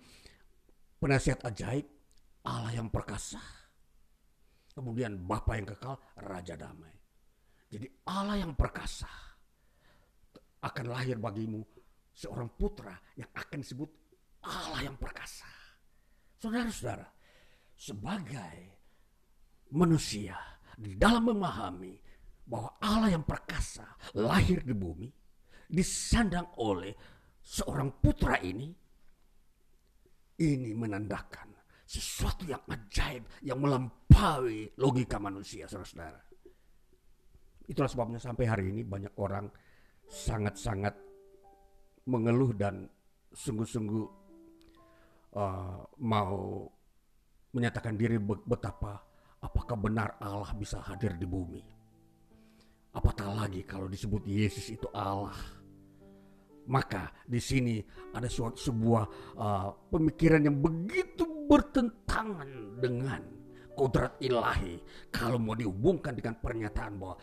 [1.04, 1.84] penasihat ajaib,
[2.48, 3.42] Allah yang perkasa.
[4.72, 6.96] Kemudian Bapa yang kekal, Raja damai.
[7.68, 9.10] Jadi Allah yang perkasa
[10.64, 11.60] akan lahir bagimu
[12.16, 13.90] seorang putra yang akan disebut
[14.48, 15.50] Allah yang perkasa.
[16.40, 17.08] Saudara-saudara,
[17.76, 18.56] sebagai
[19.76, 20.36] manusia
[20.80, 22.09] di dalam memahami
[22.50, 23.86] bahwa Allah yang perkasa
[24.18, 25.06] lahir di bumi,
[25.70, 26.98] disandang oleh
[27.46, 28.74] seorang putra ini,
[30.42, 31.54] ini menandakan
[31.86, 36.22] sesuatu yang ajaib yang melampaui logika manusia, saudara-saudara.
[37.70, 39.46] Itulah sebabnya sampai hari ini banyak orang
[40.10, 40.98] sangat-sangat
[42.10, 42.90] mengeluh dan
[43.30, 44.06] sungguh-sungguh
[45.38, 46.66] uh, mau
[47.54, 48.98] menyatakan diri betapa
[49.42, 51.79] apakah benar Allah bisa hadir di bumi.
[52.90, 55.38] Apatah lagi kalau disebut Yesus itu Allah.
[56.70, 57.82] Maka di sini
[58.14, 59.04] ada suatu sebuah
[59.38, 63.22] uh, pemikiran yang begitu bertentangan dengan
[63.74, 64.78] kodrat ilahi.
[65.10, 67.18] Kalau mau dihubungkan dengan pernyataan bahwa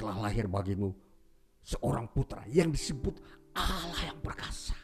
[0.00, 0.92] telah lahir bagimu
[1.60, 3.20] seorang putra yang disebut
[3.56, 4.76] Allah yang perkasa.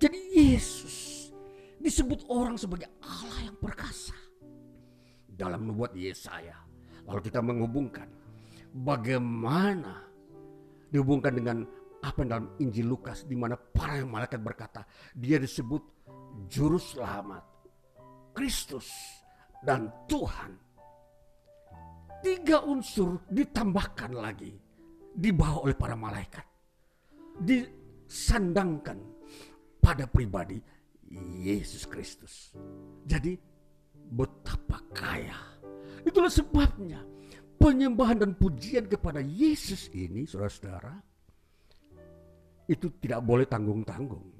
[0.00, 1.28] Jadi Yesus
[1.80, 4.16] disebut orang sebagai Allah yang perkasa.
[5.28, 6.56] Dalam membuat Yesaya.
[7.08, 8.08] Lalu kita menghubungkan
[8.74, 10.06] bagaimana?
[10.90, 11.62] Dihubungkan dengan
[12.00, 14.82] apa yang dalam Injil Lukas di mana para malaikat berkata
[15.14, 15.82] dia disebut
[16.48, 17.44] juru selamat,
[18.34, 18.88] Kristus
[19.62, 20.56] dan Tuhan.
[22.20, 24.52] Tiga unsur ditambahkan lagi
[25.16, 26.44] dibawa oleh para malaikat
[27.40, 29.00] disandangkan
[29.80, 30.60] pada pribadi
[31.40, 32.52] Yesus Kristus.
[33.08, 33.34] Jadi
[34.12, 35.38] betapa kaya.
[36.04, 37.00] Itulah sebabnya
[37.60, 40.96] penyembahan dan pujian kepada Yesus ini saudara-saudara
[42.72, 44.32] itu tidak boleh tanggung-tanggung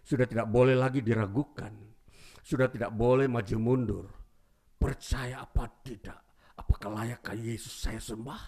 [0.00, 1.76] sudah tidak boleh lagi diragukan
[2.40, 4.06] sudah tidak boleh maju mundur
[4.80, 6.28] percaya apa tidak
[6.58, 8.42] Apakah layakkah Yesus saya sembah?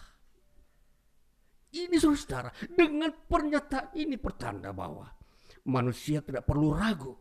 [1.70, 5.06] Ini saudara, dengan pernyataan ini pertanda bahwa
[5.70, 7.14] manusia tidak perlu ragu.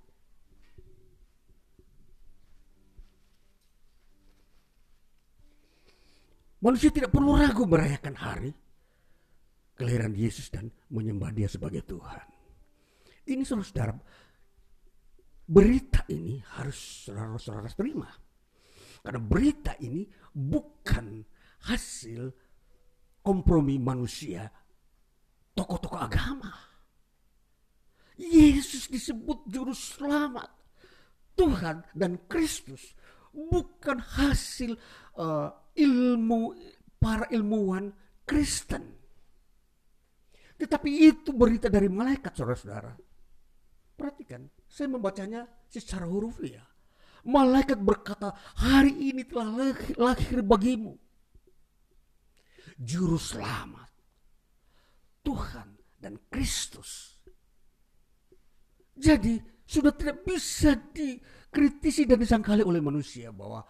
[6.59, 8.51] Manusia tidak perlu ragu merayakan hari
[9.79, 12.27] kelahiran Yesus dan menyembah dia sebagai Tuhan.
[13.31, 13.95] Ini saudara,
[15.47, 18.11] berita ini harus saudara-saudara terima.
[18.99, 20.03] Karena berita ini
[20.35, 21.23] bukan
[21.71, 22.27] hasil
[23.23, 24.51] kompromi manusia,
[25.55, 26.51] tokoh-tokoh agama.
[28.19, 30.51] Yesus disebut juru selamat.
[31.39, 32.98] Tuhan dan Kristus
[33.33, 34.77] bukan hasil
[35.17, 36.55] uh, ilmu
[36.99, 37.93] para ilmuwan
[38.27, 38.99] Kristen.
[40.59, 42.91] Tetapi itu berita dari malaikat saudara-saudara.
[43.95, 46.67] Perhatikan, saya membacanya secara hurufiah.
[47.23, 50.95] Malaikat berkata, hari ini telah lahir, lahir bagimu.
[52.79, 53.91] Juru selamat.
[55.23, 57.19] Tuhan dan Kristus.
[58.95, 60.75] Jadi sudah tidak bisa
[61.49, 63.65] dikritisi dan disangkali oleh manusia bahwa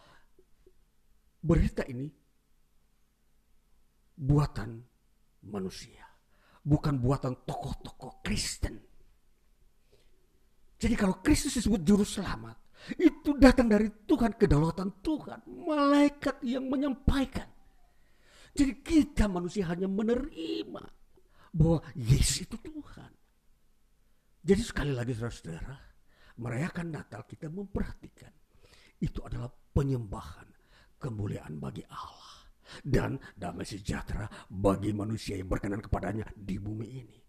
[1.39, 2.11] berita ini
[4.19, 4.83] buatan
[5.47, 6.03] manusia,
[6.59, 8.75] bukan buatan tokoh-tokoh Kristen.
[10.75, 12.59] Jadi kalau Kristus disebut juru selamat,
[12.99, 17.47] itu datang dari Tuhan, kedaulatan Tuhan, malaikat yang menyampaikan.
[18.51, 20.83] Jadi kita manusia hanya menerima
[21.55, 23.11] bahwa Yesus itu Tuhan.
[24.43, 25.88] Jadi sekali lagi saudara-saudara,
[26.39, 28.31] merayakan Natal kita memperhatikan
[28.99, 30.47] itu adalah penyembahan
[30.99, 32.47] kemuliaan bagi Allah
[32.83, 37.19] dan damai sejahtera bagi manusia yang berkenan kepadanya di bumi ini.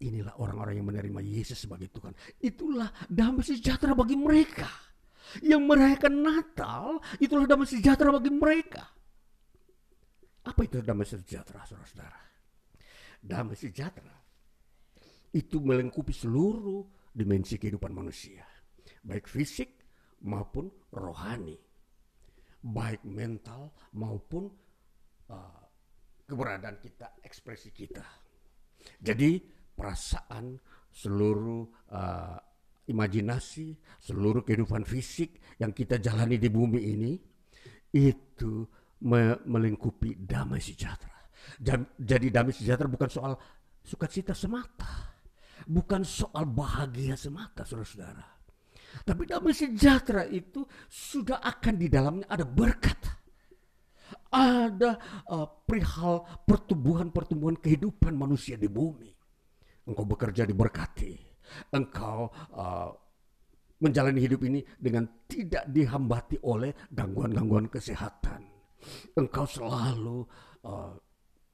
[0.00, 2.16] Inilah orang-orang yang menerima Yesus sebagai Tuhan.
[2.40, 4.68] Itulah damai sejahtera bagi mereka.
[5.44, 6.84] Yang merayakan Natal,
[7.20, 8.88] itulah damai sejahtera bagi mereka.
[10.40, 12.20] Apa itu damai sejahtera, saudara-saudara?
[13.20, 14.16] Damai sejahtera
[15.30, 18.46] itu melengkapi seluruh dimensi kehidupan manusia.
[19.02, 19.82] Baik fisik
[20.24, 21.58] maupun rohani.
[22.60, 24.52] Baik mental maupun
[25.32, 25.62] uh,
[26.28, 28.04] keberadaan kita, ekspresi kita.
[29.00, 29.40] Jadi
[29.72, 30.60] perasaan,
[30.92, 32.36] seluruh uh,
[32.90, 37.12] imajinasi, seluruh kehidupan fisik yang kita jalani di bumi ini
[37.94, 38.66] itu
[39.06, 41.16] me melingkupi damai sejahtera.
[41.96, 43.32] Jadi damai sejahtera bukan soal
[43.80, 45.09] sukacita semata,
[45.66, 48.26] bukan soal bahagia semata, saudara-saudara.
[49.06, 52.98] Tapi damai sejahtera itu sudah akan di dalamnya ada berkat.
[54.30, 59.20] Ada uh, perihal pertumbuhan-pertumbuhan kehidupan manusia di bumi
[59.90, 61.12] engkau bekerja diberkati,
[61.74, 62.90] engkau uh,
[63.82, 68.46] menjalani hidup ini dengan tidak dihambati oleh gangguan-gangguan kesehatan.
[69.18, 70.24] Engkau selalu
[70.64, 70.94] uh,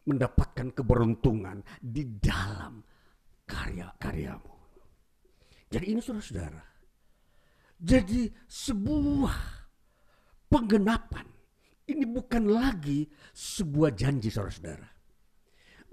[0.06, 2.78] mendapatkan keberuntungan di dalam
[3.46, 4.54] karya-karyamu.
[5.70, 6.62] Jadi ini saudara-saudara.
[7.78, 9.38] Jadi sebuah
[10.50, 11.26] penggenapan.
[11.86, 14.96] Ini bukan lagi sebuah janji saudara-saudara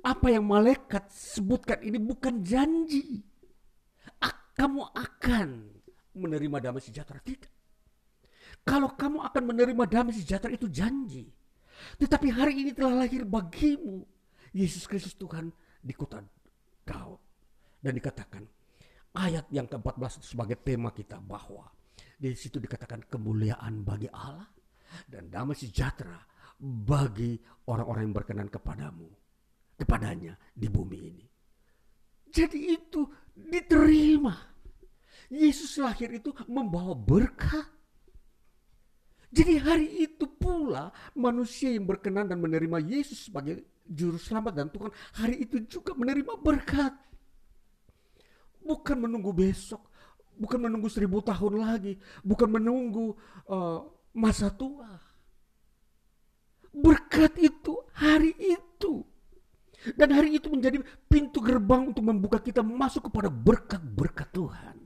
[0.03, 3.23] apa yang malaikat sebutkan ini bukan janji.
[4.53, 5.49] Kamu akan
[6.13, 7.17] menerima damai sejahtera.
[7.17, 7.49] Tidak.
[8.61, 11.25] Kalau kamu akan menerima damai sejahtera itu janji.
[11.97, 14.05] Tetapi hari ini telah lahir bagimu.
[14.53, 15.49] Yesus Kristus Tuhan
[15.81, 16.21] di kota
[16.85, 17.17] Daud.
[17.83, 18.43] Dan dikatakan
[19.19, 21.67] ayat yang ke-14 sebagai tema kita bahwa
[22.15, 24.47] di situ dikatakan kemuliaan bagi Allah
[25.11, 26.15] dan damai sejahtera
[26.63, 27.35] bagi
[27.67, 29.11] orang-orang yang berkenan kepadamu
[29.75, 31.25] kepadanya di bumi ini.
[32.33, 33.03] Jadi itu
[33.35, 34.33] diterima.
[35.33, 37.67] Yesus lahir itu membawa berkah.
[39.33, 44.91] Jadi hari itu pula manusia yang berkenan dan menerima Yesus sebagai juru selamat dan Tuhan
[45.17, 46.93] hari itu juga menerima berkat.
[48.63, 49.91] Bukan menunggu besok,
[50.39, 53.13] bukan menunggu seribu tahun lagi, bukan menunggu
[53.51, 53.83] uh,
[54.15, 54.87] masa tua.
[56.73, 59.03] Berkat itu hari itu
[59.91, 60.79] dan hari itu menjadi
[61.11, 64.77] pintu gerbang untuk membuka kita masuk kepada berkat-berkat Tuhan.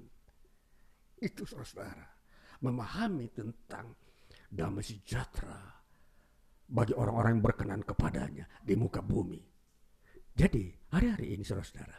[1.21, 2.17] Itu saudara
[2.65, 3.93] memahami tentang
[4.49, 5.77] damai sejahtera
[6.65, 9.39] bagi orang-orang yang berkenan kepadanya di muka bumi.
[10.33, 11.97] Jadi hari-hari ini saudara-saudara,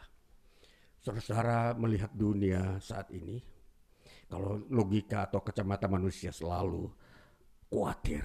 [0.99, 3.39] saudara-saudara melihat dunia saat ini,
[4.29, 6.85] kalau logika atau kacamata manusia selalu
[7.69, 8.23] khawatir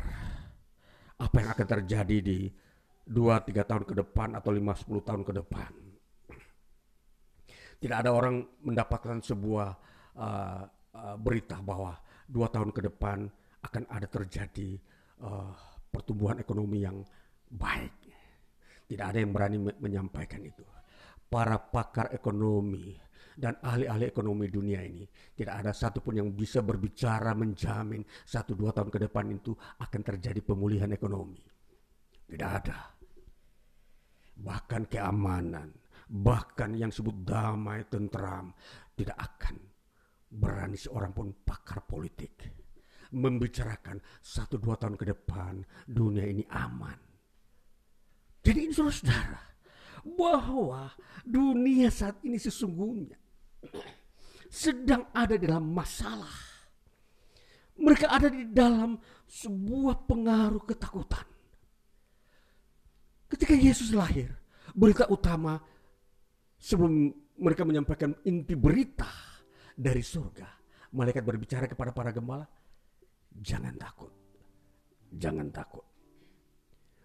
[1.14, 2.38] apa yang akan terjadi di
[3.04, 5.72] dua tiga tahun ke depan atau lima sepuluh tahun ke depan.
[7.78, 9.68] Tidak ada orang mendapatkan sebuah
[10.16, 10.62] uh,
[10.96, 11.92] uh, berita bahwa
[12.24, 13.28] dua tahun ke depan
[13.64, 14.80] akan ada terjadi
[15.20, 15.52] uh,
[15.92, 17.04] pertumbuhan ekonomi yang
[17.52, 17.92] baik.
[18.88, 20.64] Tidak ada yang berani menyampaikan itu.
[21.28, 22.94] Para pakar ekonomi
[23.34, 25.02] dan ahli-ahli ekonomi dunia ini
[25.34, 29.50] tidak ada satupun yang bisa berbicara menjamin satu dua tahun ke depan itu
[29.82, 31.42] akan terjadi pemulihan ekonomi.
[32.24, 32.78] Tidak ada
[34.34, 35.70] bahkan keamanan,
[36.10, 38.54] bahkan yang disebut damai, tentram,
[38.94, 39.58] tidak akan
[40.30, 42.42] berani seorang pun pakar politik
[43.14, 46.98] membicarakan satu dua tahun ke depan dunia ini aman.
[48.42, 49.53] Jadi ini saudara
[50.04, 50.92] bahwa
[51.24, 53.16] dunia saat ini sesungguhnya
[54.54, 56.30] sedang ada dalam masalah.
[57.74, 58.94] Mereka ada di dalam
[59.26, 61.26] sebuah pengaruh ketakutan.
[63.26, 64.30] Ketika Yesus lahir,
[64.70, 65.58] berita utama
[66.54, 69.10] sebelum mereka menyampaikan inti berita
[69.74, 70.46] dari surga,
[70.94, 72.46] malaikat berbicara kepada para gembala,
[73.34, 74.14] jangan takut,
[75.18, 75.82] jangan takut.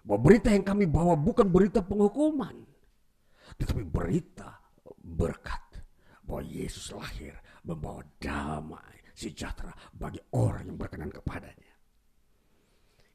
[0.06, 2.62] Bahwa berita yang kami bawa bukan berita penghukuman,
[3.58, 4.60] tetapi berita
[5.00, 5.82] berkat
[6.22, 7.34] bahwa Yesus lahir
[7.66, 11.74] membawa damai sejahtera bagi orang yang berkenan kepadanya.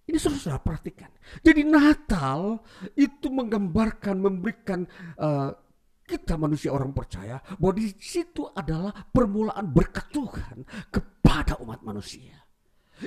[0.05, 1.09] Ini saudara perhatikan.
[1.41, 2.61] Jadi Natal
[2.93, 4.85] itu menggambarkan, memberikan
[5.17, 5.49] uh,
[6.05, 12.37] kita manusia orang percaya bahwa di situ adalah permulaan berkat Tuhan kepada umat manusia.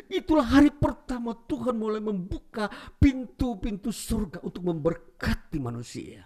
[0.10, 2.68] Itulah hari pertama Tuhan mulai membuka
[2.98, 6.26] pintu-pintu surga untuk memberkati manusia.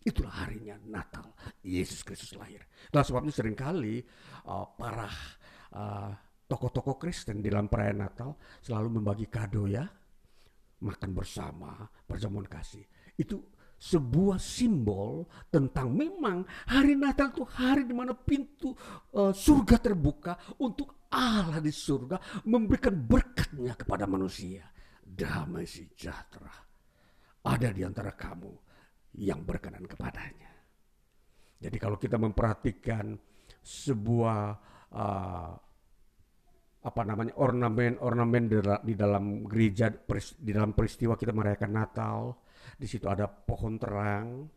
[0.00, 2.64] Itulah harinya Natal, Yesus Kristus lahir.
[2.96, 4.00] Nah sebabnya sering kali
[4.48, 5.08] uh, para
[5.76, 6.10] uh,
[6.48, 8.32] tokoh-tokoh Kristen di dalam perayaan Natal
[8.64, 9.84] selalu membagi kado ya,
[10.80, 12.80] makan bersama, perjamuan kasih.
[13.12, 13.44] Itu
[13.80, 18.72] sebuah simbol tentang memang hari Natal itu hari di mana pintu
[19.16, 24.64] uh, surga terbuka untuk Allah di surga memberikan berkatnya kepada manusia.
[25.00, 26.54] Damai sejahtera
[27.44, 28.69] ada di antara kamu
[29.18, 30.50] yang berkenan kepadanya.
[31.60, 33.18] Jadi kalau kita memperhatikan
[33.60, 34.40] sebuah
[34.96, 35.52] uh,
[36.80, 38.44] apa namanya ornamen-ornamen
[38.80, 39.92] di dalam gereja
[40.40, 42.18] di dalam peristiwa kita merayakan Natal,
[42.80, 44.48] di situ ada pohon terang,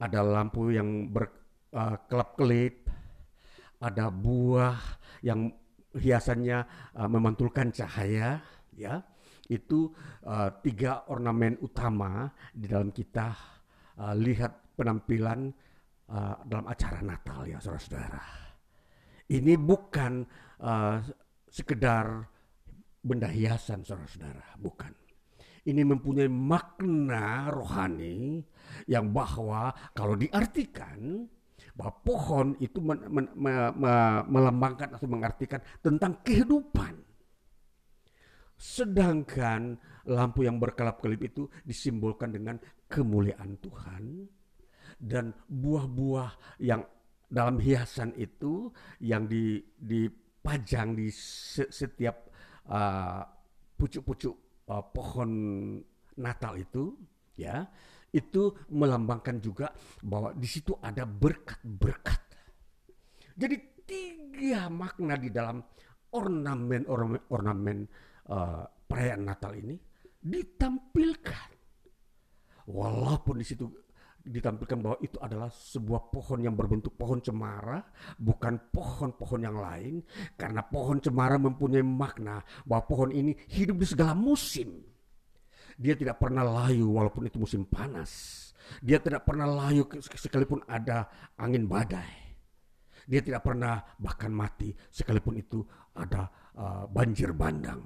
[0.00, 4.80] ada lampu yang berkelap-kelip, uh, ada buah
[5.20, 5.52] yang
[5.92, 6.58] hiasannya
[6.96, 8.40] uh, memantulkan cahaya,
[8.72, 9.04] ya
[9.50, 9.90] itu
[10.30, 13.34] uh, tiga ornamen utama di dalam kita
[13.98, 15.50] uh, lihat penampilan
[16.06, 18.22] uh, dalam acara Natal ya saudara-saudara.
[19.30, 20.22] Ini bukan
[20.62, 21.02] uh,
[21.50, 22.22] sekedar
[23.02, 24.94] benda hiasan saudara-saudara, bukan.
[25.60, 28.40] Ini mempunyai makna rohani
[28.88, 31.28] yang bahwa kalau diartikan
[31.76, 32.80] bahwa pohon itu
[34.24, 37.09] melambangkan atau mengartikan tentang kehidupan
[38.60, 42.60] Sedangkan lampu yang berkelap-kelip itu disimbolkan dengan
[42.92, 44.28] kemuliaan Tuhan
[45.00, 46.84] dan buah-buah yang
[47.24, 48.68] dalam hiasan itu
[49.00, 49.24] yang
[49.80, 51.08] dipajang di
[51.72, 52.28] setiap
[52.68, 53.24] uh,
[53.80, 54.36] pucuk-pucuk
[54.68, 55.30] uh, pohon
[56.20, 57.00] Natal itu
[57.40, 57.64] ya
[58.12, 59.72] itu melambangkan juga
[60.04, 62.20] bahwa di situ ada berkat-berkat.
[63.40, 63.56] Jadi
[63.88, 65.64] tiga makna di dalam
[66.12, 67.78] ornamen ornamen, ornamen
[68.30, 69.76] uh, perayaan Natal ini
[70.22, 71.50] ditampilkan.
[72.70, 73.66] Walaupun di situ
[74.20, 77.80] ditampilkan bahwa itu adalah sebuah pohon yang berbentuk pohon cemara,
[78.20, 80.04] bukan pohon-pohon yang lain,
[80.36, 84.84] karena pohon cemara mempunyai makna bahwa pohon ini hidup di segala musim.
[85.80, 88.52] Dia tidak pernah layu walaupun itu musim panas.
[88.84, 91.08] Dia tidak pernah layu sekalipun ada
[91.40, 92.36] angin badai.
[93.08, 95.64] Dia tidak pernah bahkan mati sekalipun itu
[95.96, 97.82] ada uh, banjir bandang.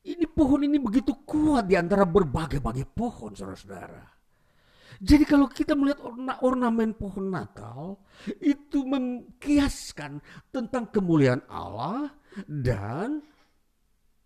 [0.00, 4.20] Ini pohon ini begitu kuat di antara berbagai-bagai pohon, saudara-saudara.
[5.00, 8.00] Jadi kalau kita melihat orna ornamen pohon Natal,
[8.40, 10.20] itu mengkiaskan
[10.52, 12.12] tentang kemuliaan Allah
[12.44, 13.24] dan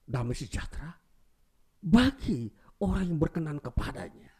[0.03, 0.99] damai sejahtera
[1.79, 2.51] bagi
[2.83, 4.35] orang yang berkenan kepadanya.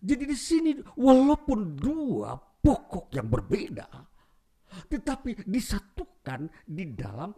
[0.00, 3.88] Jadi di sini walaupun dua pokok yang berbeda,
[4.88, 7.36] tetapi disatukan di dalam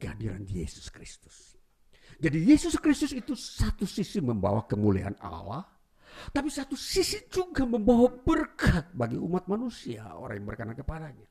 [0.00, 1.57] kehadiran Yesus Kristus.
[2.18, 5.62] Jadi Yesus Kristus itu satu sisi membawa kemuliaan Allah,
[6.34, 11.28] tapi satu sisi juga membawa berkat bagi umat manusia, orang yang berkenan kepadanya.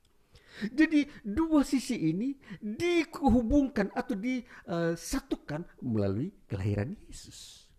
[0.57, 7.69] Jadi dua sisi ini dihubungkan atau disatukan melalui kelahiran Yesus.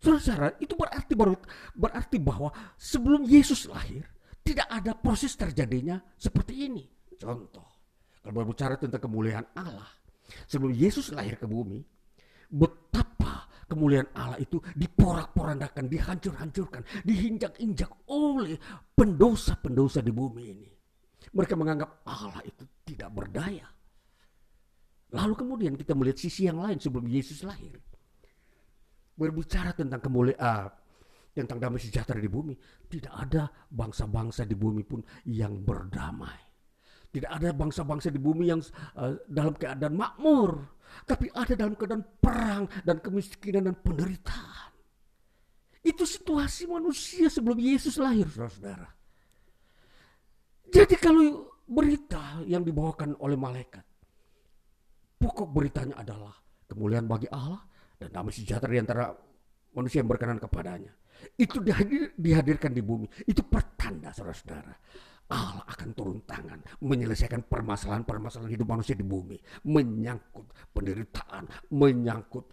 [0.00, 1.34] Saudara, itu berarti baru
[1.72, 4.04] berarti bahwa sebelum Yesus lahir
[4.44, 6.84] tidak ada proses terjadinya seperti ini.
[7.16, 7.64] Contoh,
[8.20, 9.88] kalau berbicara tentang kemuliaan Allah,
[10.44, 11.80] sebelum Yesus lahir ke bumi,
[12.50, 18.56] betapa kemuliaan Allah itu diporak-porandakan, dihancur-hancurkan, diinjak-injak oleh
[18.94, 20.70] pendosa-pendosa di bumi ini.
[21.34, 23.66] Mereka menganggap Allah itu tidak berdaya.
[25.14, 27.78] Lalu kemudian kita melihat sisi yang lain sebelum Yesus lahir.
[29.14, 30.70] Berbicara tentang kemuliaan,
[31.30, 32.54] tentang damai sejahtera di bumi.
[32.90, 36.43] Tidak ada bangsa-bangsa di bumi pun yang berdamai.
[37.14, 38.58] Tidak ada bangsa-bangsa di bumi yang
[38.98, 44.70] uh, dalam keadaan makmur tapi ada dalam keadaan perang dan kemiskinan dan penderitaan.
[45.82, 48.88] Itu situasi manusia sebelum Yesus lahir, saudara-saudara.
[50.70, 53.84] Jadi kalau berita yang dibawakan oleh malaikat,
[55.20, 56.32] pokok beritanya adalah
[56.70, 57.60] kemuliaan bagi Allah
[58.00, 59.04] dan damai sejahtera di antara
[59.76, 60.92] manusia yang berkenan kepadanya.
[61.36, 63.06] Itu dihadir, dihadirkan di bumi.
[63.28, 64.72] Itu pertanda saudara-saudara
[65.94, 69.38] turun tangan menyelesaikan permasalahan-permasalahan hidup manusia di bumi,
[69.70, 72.44] menyangkut penderitaan, menyangkut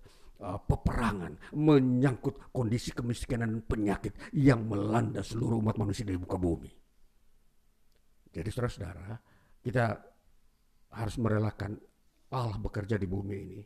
[0.42, 6.72] uh, peperangan, menyangkut kondisi kemiskinan dan penyakit yang melanda seluruh umat manusia di muka bumi.
[8.32, 9.20] Jadi saudara-saudara,
[9.60, 9.86] kita
[10.96, 11.76] harus merelakan
[12.32, 13.60] Allah bekerja di bumi ini,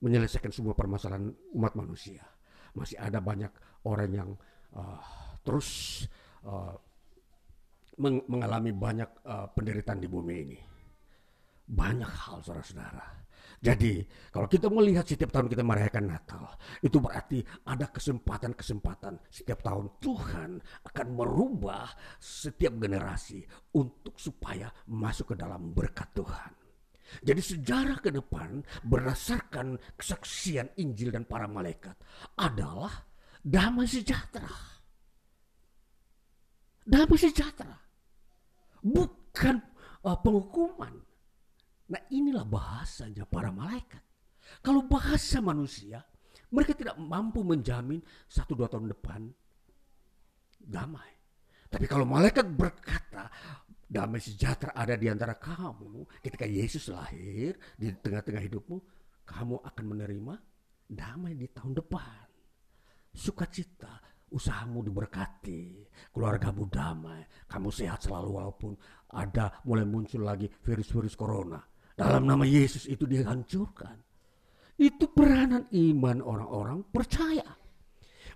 [0.00, 2.24] menyelesaikan semua permasalahan umat manusia.
[2.74, 3.52] Masih ada banyak
[3.84, 4.30] orang yang
[4.72, 5.00] uh,
[5.44, 6.02] terus
[6.48, 6.72] uh,
[7.98, 10.58] meng mengalami banyak uh, penderitaan di bumi ini.
[11.64, 13.24] Banyak hal saudara-saudara.
[13.64, 16.44] Jadi kalau kita melihat setiap tahun kita merayakan Natal,
[16.84, 20.50] itu berarti ada kesempatan-kesempatan setiap tahun Tuhan
[20.84, 21.88] akan merubah
[22.20, 23.40] setiap generasi
[23.72, 26.52] untuk supaya masuk ke dalam berkat Tuhan.
[27.24, 31.94] Jadi sejarah ke depan berdasarkan kesaksian Injil dan para malaikat
[32.36, 32.90] adalah
[33.40, 34.50] damai sejahtera.
[36.84, 37.83] Damai sejahtera.
[38.84, 39.56] Bukan
[40.04, 41.04] uh, penghukuman
[41.90, 44.00] Nah inilah bahasanya para malaikat.
[44.64, 46.00] Kalau bahasa manusia,
[46.52, 49.28] mereka tidak mampu menjamin satu dua tahun depan
[50.60, 51.12] damai.
[51.68, 53.28] Tapi kalau malaikat berkata,
[53.84, 58.78] damai sejahtera ada di antara kamu ketika Yesus lahir di tengah-tengah hidupmu,
[59.26, 60.34] kamu akan menerima
[60.88, 62.24] damai di tahun depan.
[63.14, 64.00] Sukacita,
[64.34, 68.74] usahamu diberkati, keluargamu damai, kamu sehat selalu walaupun
[69.14, 71.62] ada mulai muncul lagi virus-virus corona
[71.94, 73.94] dalam nama Yesus itu dihancurkan.
[74.74, 77.46] Itu peranan iman orang-orang percaya.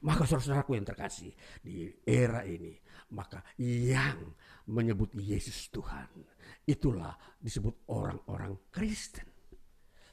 [0.07, 2.70] Maka saudara-saudaraku yang terkasih di era ini,
[3.18, 4.30] maka yang
[4.70, 6.07] menyebut Yesus Tuhan,
[6.62, 9.26] itulah disebut orang-orang Kristen.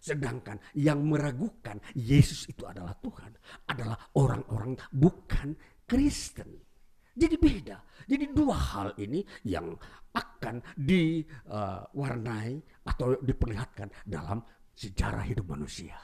[0.02, 3.30] Sedangkan yang meragukan Yesus itu adalah Tuhan,
[3.70, 5.54] adalah orang-orang bukan
[5.86, 6.50] Kristen.
[7.16, 7.78] Jadi beda.
[8.04, 9.72] Jadi dua hal ini yang
[10.12, 12.54] akan diwarnai
[12.92, 14.44] atau diperlihatkan dalam
[14.76, 15.96] sejarah hidup manusia.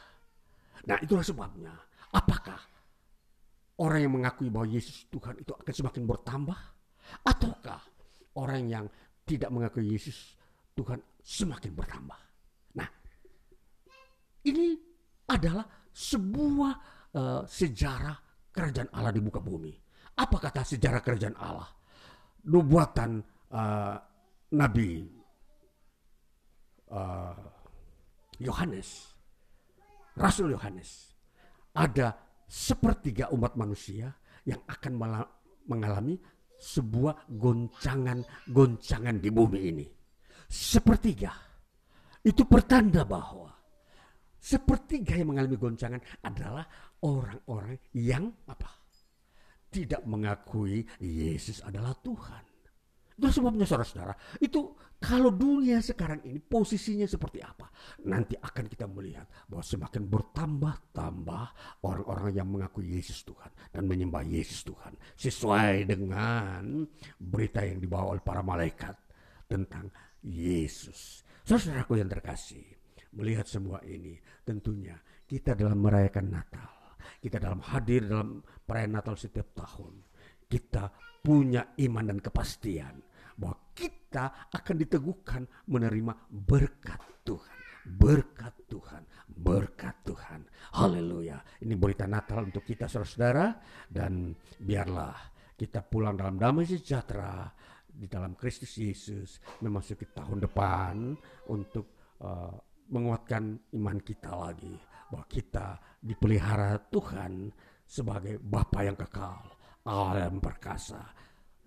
[0.88, 1.75] Nah itulah sebabnya.
[2.15, 2.59] Apakah
[3.84, 6.59] orang yang mengakui bahwa Yesus Tuhan itu akan semakin bertambah?
[7.27, 7.82] Ataukah
[8.39, 8.86] orang yang
[9.27, 10.39] tidak mengakui Yesus
[10.75, 12.19] Tuhan semakin bertambah?
[12.79, 12.88] Nah
[14.47, 14.79] ini
[15.27, 16.73] adalah sebuah
[17.15, 21.70] uh, sejarah kerajaan Allah di muka bumi apa kata sejarah kerajaan Allah?
[22.52, 23.22] Nubuatan
[23.54, 23.95] uh,
[24.58, 24.89] Nabi
[26.91, 27.38] uh,
[28.41, 28.89] Yohanes,
[30.18, 31.16] Rasul Yohanes,
[31.78, 32.18] ada
[32.49, 34.12] sepertiga umat manusia
[34.43, 34.93] yang akan
[35.70, 36.18] mengalami
[36.58, 39.86] sebuah goncangan-goncangan di bumi ini.
[40.52, 41.32] Sepertiga.
[42.22, 43.49] Itu pertanda bahwa
[44.42, 46.66] sepertiga yang mengalami goncangan adalah
[47.06, 48.82] orang-orang yang apa?
[49.72, 52.44] tidak mengakui Yesus adalah Tuhan.
[53.16, 57.70] Itu sebabnya saudara-saudara, itu kalau dunia sekarang ini posisinya seperti apa,
[58.10, 61.46] nanti akan kita melihat bahwa semakin bertambah-tambah
[61.86, 66.82] orang-orang yang mengakui Yesus Tuhan dan menyembah Yesus Tuhan sesuai dengan
[67.22, 68.98] berita yang dibawa oleh para malaikat
[69.46, 69.94] tentang
[70.26, 71.22] Yesus.
[71.46, 72.80] Saudara-saudaraku yang terkasih,
[73.16, 74.95] melihat semua ini tentunya
[75.28, 76.82] kita dalam merayakan Natal
[77.22, 79.93] kita dalam hadir dalam perayaan Natal setiap tahun,
[80.49, 80.89] kita
[81.22, 82.97] punya iman dan kepastian
[83.38, 87.57] bahwa kita akan diteguhkan menerima berkat Tuhan.
[87.82, 90.45] Berkat Tuhan, berkat Tuhan.
[90.78, 91.41] Haleluya.
[91.66, 93.57] Ini berita Natal untuk kita saudara-saudara
[93.89, 95.18] dan biarlah
[95.57, 97.49] kita pulang dalam damai sejahtera
[97.89, 101.18] di dalam Kristus Yesus memasuki tahun depan
[101.49, 104.76] untuk uh, menguatkan iman kita lagi
[105.08, 107.52] bahwa kita dipelihara Tuhan
[107.88, 109.44] sebagai Bapa yang kekal,
[109.88, 111.02] Allah yang perkasa,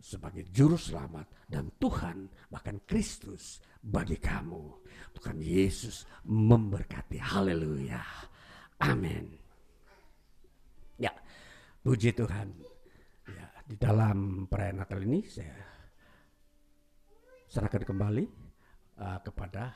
[0.05, 4.85] sebagai juru selamat dan Tuhan bahkan Kristus bagi kamu.
[5.17, 7.17] Tuhan Yesus memberkati.
[7.17, 8.05] Haleluya.
[8.85, 9.33] Amin.
[11.01, 11.13] Ya,
[11.81, 12.53] puji Tuhan.
[13.29, 15.57] Ya, di dalam perayaan Natal ini saya
[17.49, 18.25] serahkan kembali
[19.01, 19.73] uh, kepada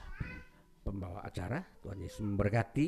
[0.88, 1.60] pembawa acara.
[1.84, 2.86] Tuhan Yesus memberkati.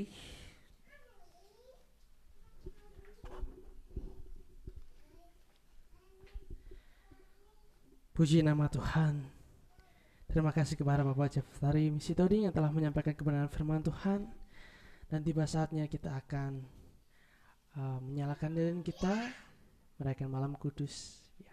[8.17, 9.41] Puji nama Tuhan.
[10.29, 14.29] Terima kasih kepada Bapak Jeftari Misi Toding yang telah menyampaikan kebenaran firman Tuhan.
[15.11, 16.63] Dan tiba saatnya kita akan
[17.75, 19.11] uh, menyalakan lilin kita,
[19.99, 21.19] merayakan malam kudus.
[21.43, 21.51] Ya.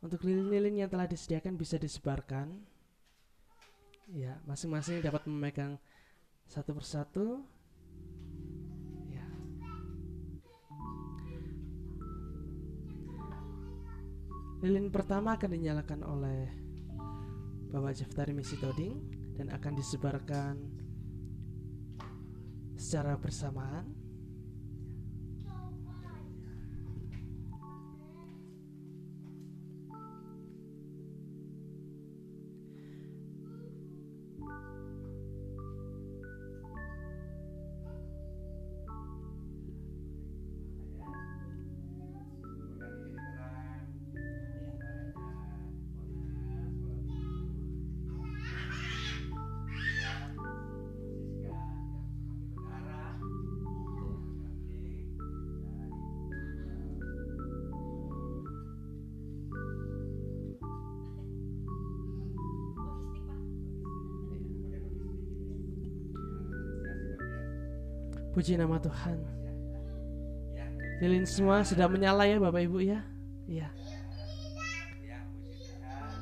[0.00, 2.71] Untuk lilin-lilin yang telah disediakan bisa disebarkan.
[4.10, 5.78] Ya, masing-masing dapat memegang
[6.50, 7.46] satu persatu
[14.62, 16.46] Lilin pertama akan dinyalakan oleh
[17.74, 18.94] Bapak Jeftari Misi Toding
[19.34, 20.54] dan akan disebarkan
[22.78, 24.01] secara bersamaan.
[68.42, 69.22] Puji nama Tuhan.
[70.98, 73.06] Lilin semua sudah menyala ya Bapak Ibu ya.
[73.46, 73.70] Iya.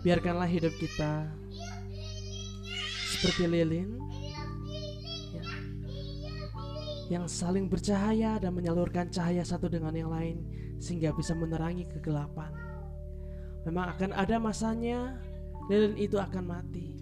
[0.05, 1.33] Biarkanlah hidup kita
[3.09, 3.97] seperti lilin
[5.33, 5.45] ya,
[7.09, 10.45] yang saling bercahaya dan menyalurkan cahaya satu dengan yang lain
[10.77, 12.53] sehingga bisa menerangi kegelapan.
[13.65, 15.17] Memang akan ada masanya
[15.73, 17.01] lilin itu akan mati.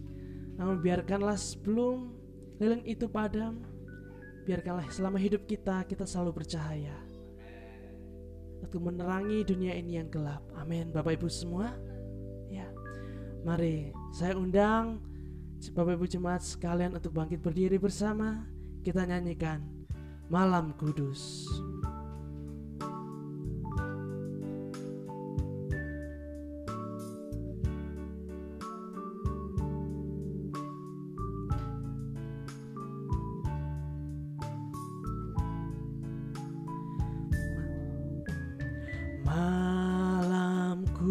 [0.63, 2.15] Namun biarkanlah sebelum
[2.63, 3.67] lilin itu padam,
[4.49, 6.97] biarkanlah selama hidup kita kita selalu bercahaya
[8.65, 10.41] untuk menerangi dunia ini yang gelap.
[10.57, 10.89] Amin.
[10.89, 11.77] Bapak Ibu semua.
[12.49, 12.67] Ya.
[13.45, 15.05] Mari saya undang
[15.77, 18.49] Bapak Ibu jemaat sekalian untuk bangkit berdiri bersama.
[18.81, 19.61] Kita nyanyikan
[20.33, 21.45] Malam Kudus.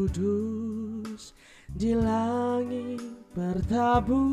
[0.08, 1.36] Kudus
[1.68, 3.04] di langit
[3.36, 4.24] bertaburan.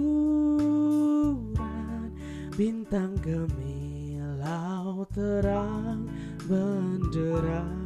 [2.54, 6.06] Bintang gemilau terang
[6.46, 7.83] benderang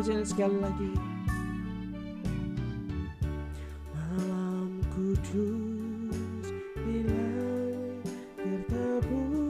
[0.00, 0.96] pujian sekali lagi.
[3.92, 6.48] Malam kudus
[6.88, 8.08] di langit
[8.40, 9.44] bertaburan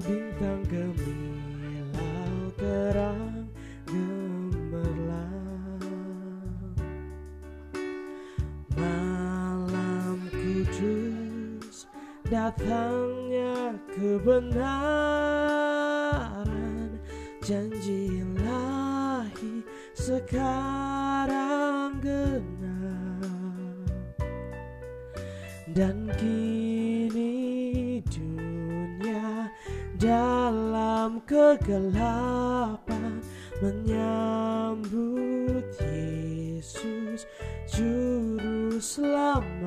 [0.00, 3.44] bintang gemilau terang
[3.84, 5.28] gemerlap
[8.72, 11.84] malam kudus
[12.32, 15.37] datangnya kebenaran
[17.48, 19.64] janji ilahi
[19.96, 23.88] sekarang genap.
[25.72, 29.48] Dan kini dunia
[29.96, 33.24] dalam kegelapan
[33.64, 37.24] menyambut Yesus
[37.64, 39.57] juru selamatnya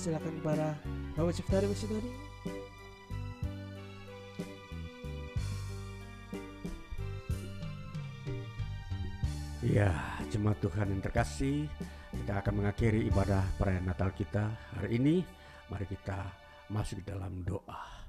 [0.00, 0.80] silakan kepada
[1.12, 2.08] Bapak Ciftari Wisidari
[9.60, 9.92] Ya,
[10.32, 11.68] jemaat Tuhan yang terkasih,
[12.16, 15.20] kita akan mengakhiri ibadah perayaan Natal kita hari ini.
[15.68, 16.26] Mari kita
[16.72, 18.00] masuk dalam doa.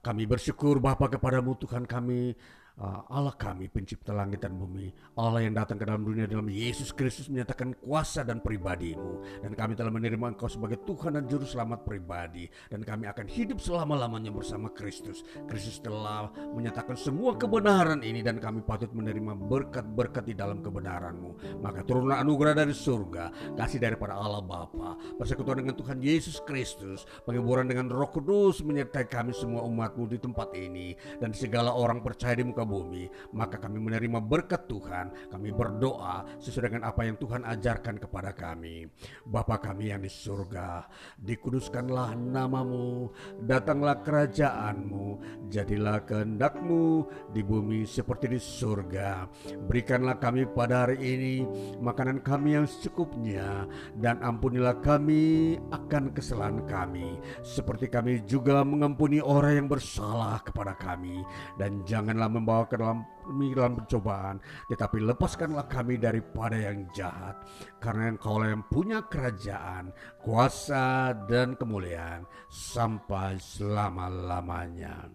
[0.00, 2.38] Kami bersyukur Bapa kepadamu Tuhan kami
[2.84, 4.92] Allah kami pencipta langit dan bumi.
[5.16, 9.40] Allah yang datang ke dalam dunia dalam Yesus Kristus menyatakan kuasa dan pribadimu.
[9.40, 12.44] Dan kami telah menerima engkau sebagai Tuhan dan Juru Selamat pribadi.
[12.68, 15.24] Dan kami akan hidup selama-lamanya bersama Kristus.
[15.48, 21.64] Kristus telah menyatakan semua kebenaran ini dan kami patut menerima berkat-berkat di dalam kebenaranmu.
[21.64, 25.00] Maka turunlah anugerah dari surga kasih daripada Allah Bapa.
[25.16, 30.52] Persekutuan dengan Tuhan Yesus Kristus penghiburan dengan roh kudus menyertai kami semua umatmu di tempat
[30.52, 30.92] ini.
[31.16, 35.30] Dan segala orang percaya di muka bumi maka kami menerima berkat Tuhan.
[35.30, 38.86] Kami berdoa sesuai dengan apa yang Tuhan ajarkan kepada kami.
[39.26, 40.86] Bapa kami yang di surga
[41.20, 43.10] dikuduskanlah namamu
[43.44, 49.28] datanglah kerajaanmu jadilah kehendakmu di bumi seperti di surga.
[49.70, 51.34] Berikanlah kami pada hari ini
[51.80, 53.66] makanan kami yang secukupnya
[53.98, 61.20] dan ampunilah kami akan kesalahan kami seperti kami juga mengampuni orang yang bersalah kepada kami.
[61.60, 63.04] Dan janganlah membawa ke dalam
[63.52, 64.40] dalam pencobaan.
[64.70, 67.36] Tetapi lepaskanlah kami daripada yang jahat.
[67.82, 69.92] Karena engkau yang punya kerajaan
[70.22, 75.10] kuasa dan kemuliaan sampai selama-lamanya.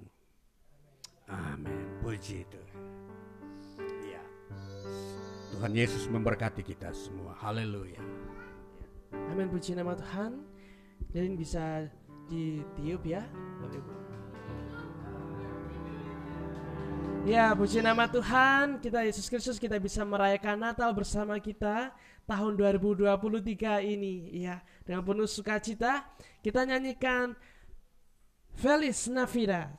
[1.32, 1.88] Amin.
[2.04, 2.84] Puji Tuhan.
[4.04, 4.24] Ya.
[5.56, 7.40] Tuhan Yesus memberkati kita semua.
[7.40, 8.04] Haleluya.
[9.32, 9.48] Amin.
[9.48, 10.44] Puji nama Tuhan.
[11.16, 11.88] Jadi bisa
[12.28, 13.24] ditiup ya.
[17.22, 21.94] Ya, puji nama Tuhan, kita Yesus Kristus kita bisa merayakan Natal bersama kita
[22.26, 23.14] tahun 2023
[23.86, 24.58] ini ya.
[24.82, 26.02] Dengan penuh sukacita
[26.42, 27.38] kita nyanyikan
[28.58, 29.70] Feliz Navidad.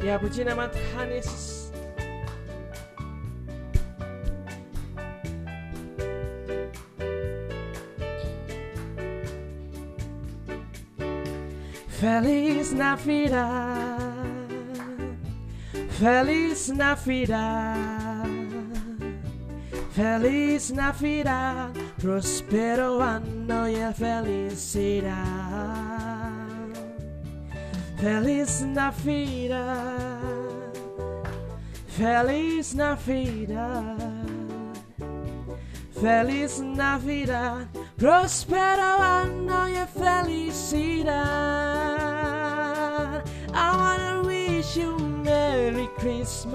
[0.00, 1.55] Ya puji nama Tuhan Yesus
[12.06, 13.98] Feliz Navidad.
[15.98, 18.24] Feliz Navidad.
[19.90, 21.70] Feliz Navidad.
[22.00, 25.16] Prospero anno y felicidad.
[27.96, 30.20] Feliz Navidad,
[31.88, 33.96] Feliz Navidad,
[36.00, 37.66] Feliz Navidad,
[37.96, 41.35] prospero año y felicidad.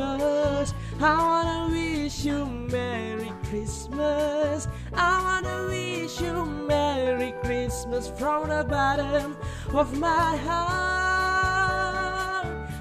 [0.01, 0.73] Christmas.
[0.99, 4.67] I wanna wish you Merry Christmas.
[4.93, 9.37] I wanna wish you Merry Christmas from the bottom
[9.73, 11.27] of my heart.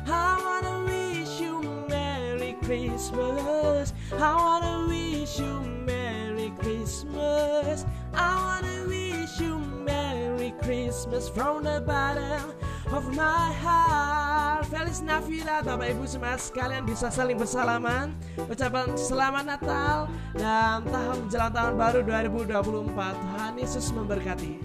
[0.07, 3.93] I wanna wish you Merry Christmas.
[4.13, 7.85] I wanna wish you Merry Christmas.
[8.15, 12.55] I wanna wish you Merry Christmas from the bottom
[12.91, 14.30] of my heart.
[14.71, 18.15] Feliz Navidad, Bapak Ibu semua sekalian bisa saling bersalaman.
[18.47, 20.07] Ucapan selamat Natal
[20.39, 22.95] dan tahun menjelang tahun baru 2024.
[22.95, 24.63] Tuhan Yesus memberkati.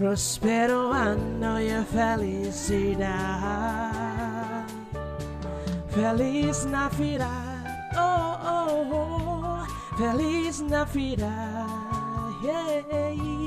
[0.00, 3.04] Prospero anno y felicidad.
[5.92, 7.68] Feliz Navidad.
[8.00, 9.60] Oh, oh, oh.
[10.00, 11.68] Feliz Navidad.
[12.40, 13.39] Yeah.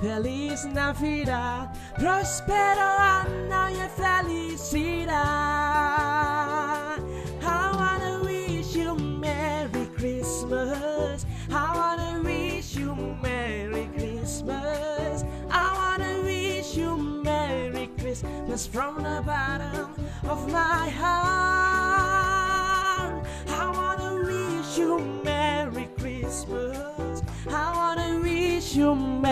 [0.00, 1.70] Feliz Navidad.
[1.98, 5.16] Prospero anno y felicidad.
[7.42, 11.24] I wanna wish you Merry Christmas.
[11.50, 15.24] I wanna wish you Merry Christmas.
[15.50, 19.94] I wanna wish you Merry Christmas from the bottom
[20.28, 21.96] of my heart.
[23.48, 27.22] I wanna wish you Merry Christmas.
[27.48, 29.25] I wanna wish you Merry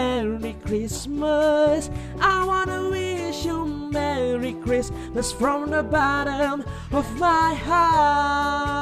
[0.65, 1.91] Christmas.
[2.21, 8.75] I wanna wish you Merry Christmas from the bottom of my heart.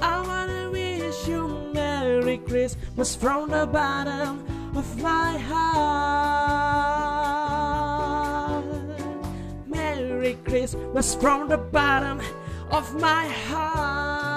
[0.00, 4.44] I wanna wish you Merry Christmas from the bottom
[4.76, 6.36] of my heart.
[9.66, 12.20] Merry Christmas from the bottom
[12.70, 14.35] of my heart.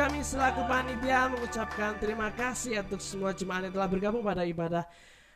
[0.00, 4.88] Kami selaku panitia mengucapkan terima kasih untuk semua jemaat yang telah bergabung pada ibadah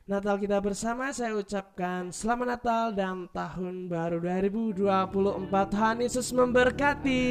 [0.08, 1.12] Natal kita bersama.
[1.12, 5.68] Saya ucapkan selamat Natal dan tahun baru 2024.
[5.68, 7.24] Tuhan Yesus memberkati.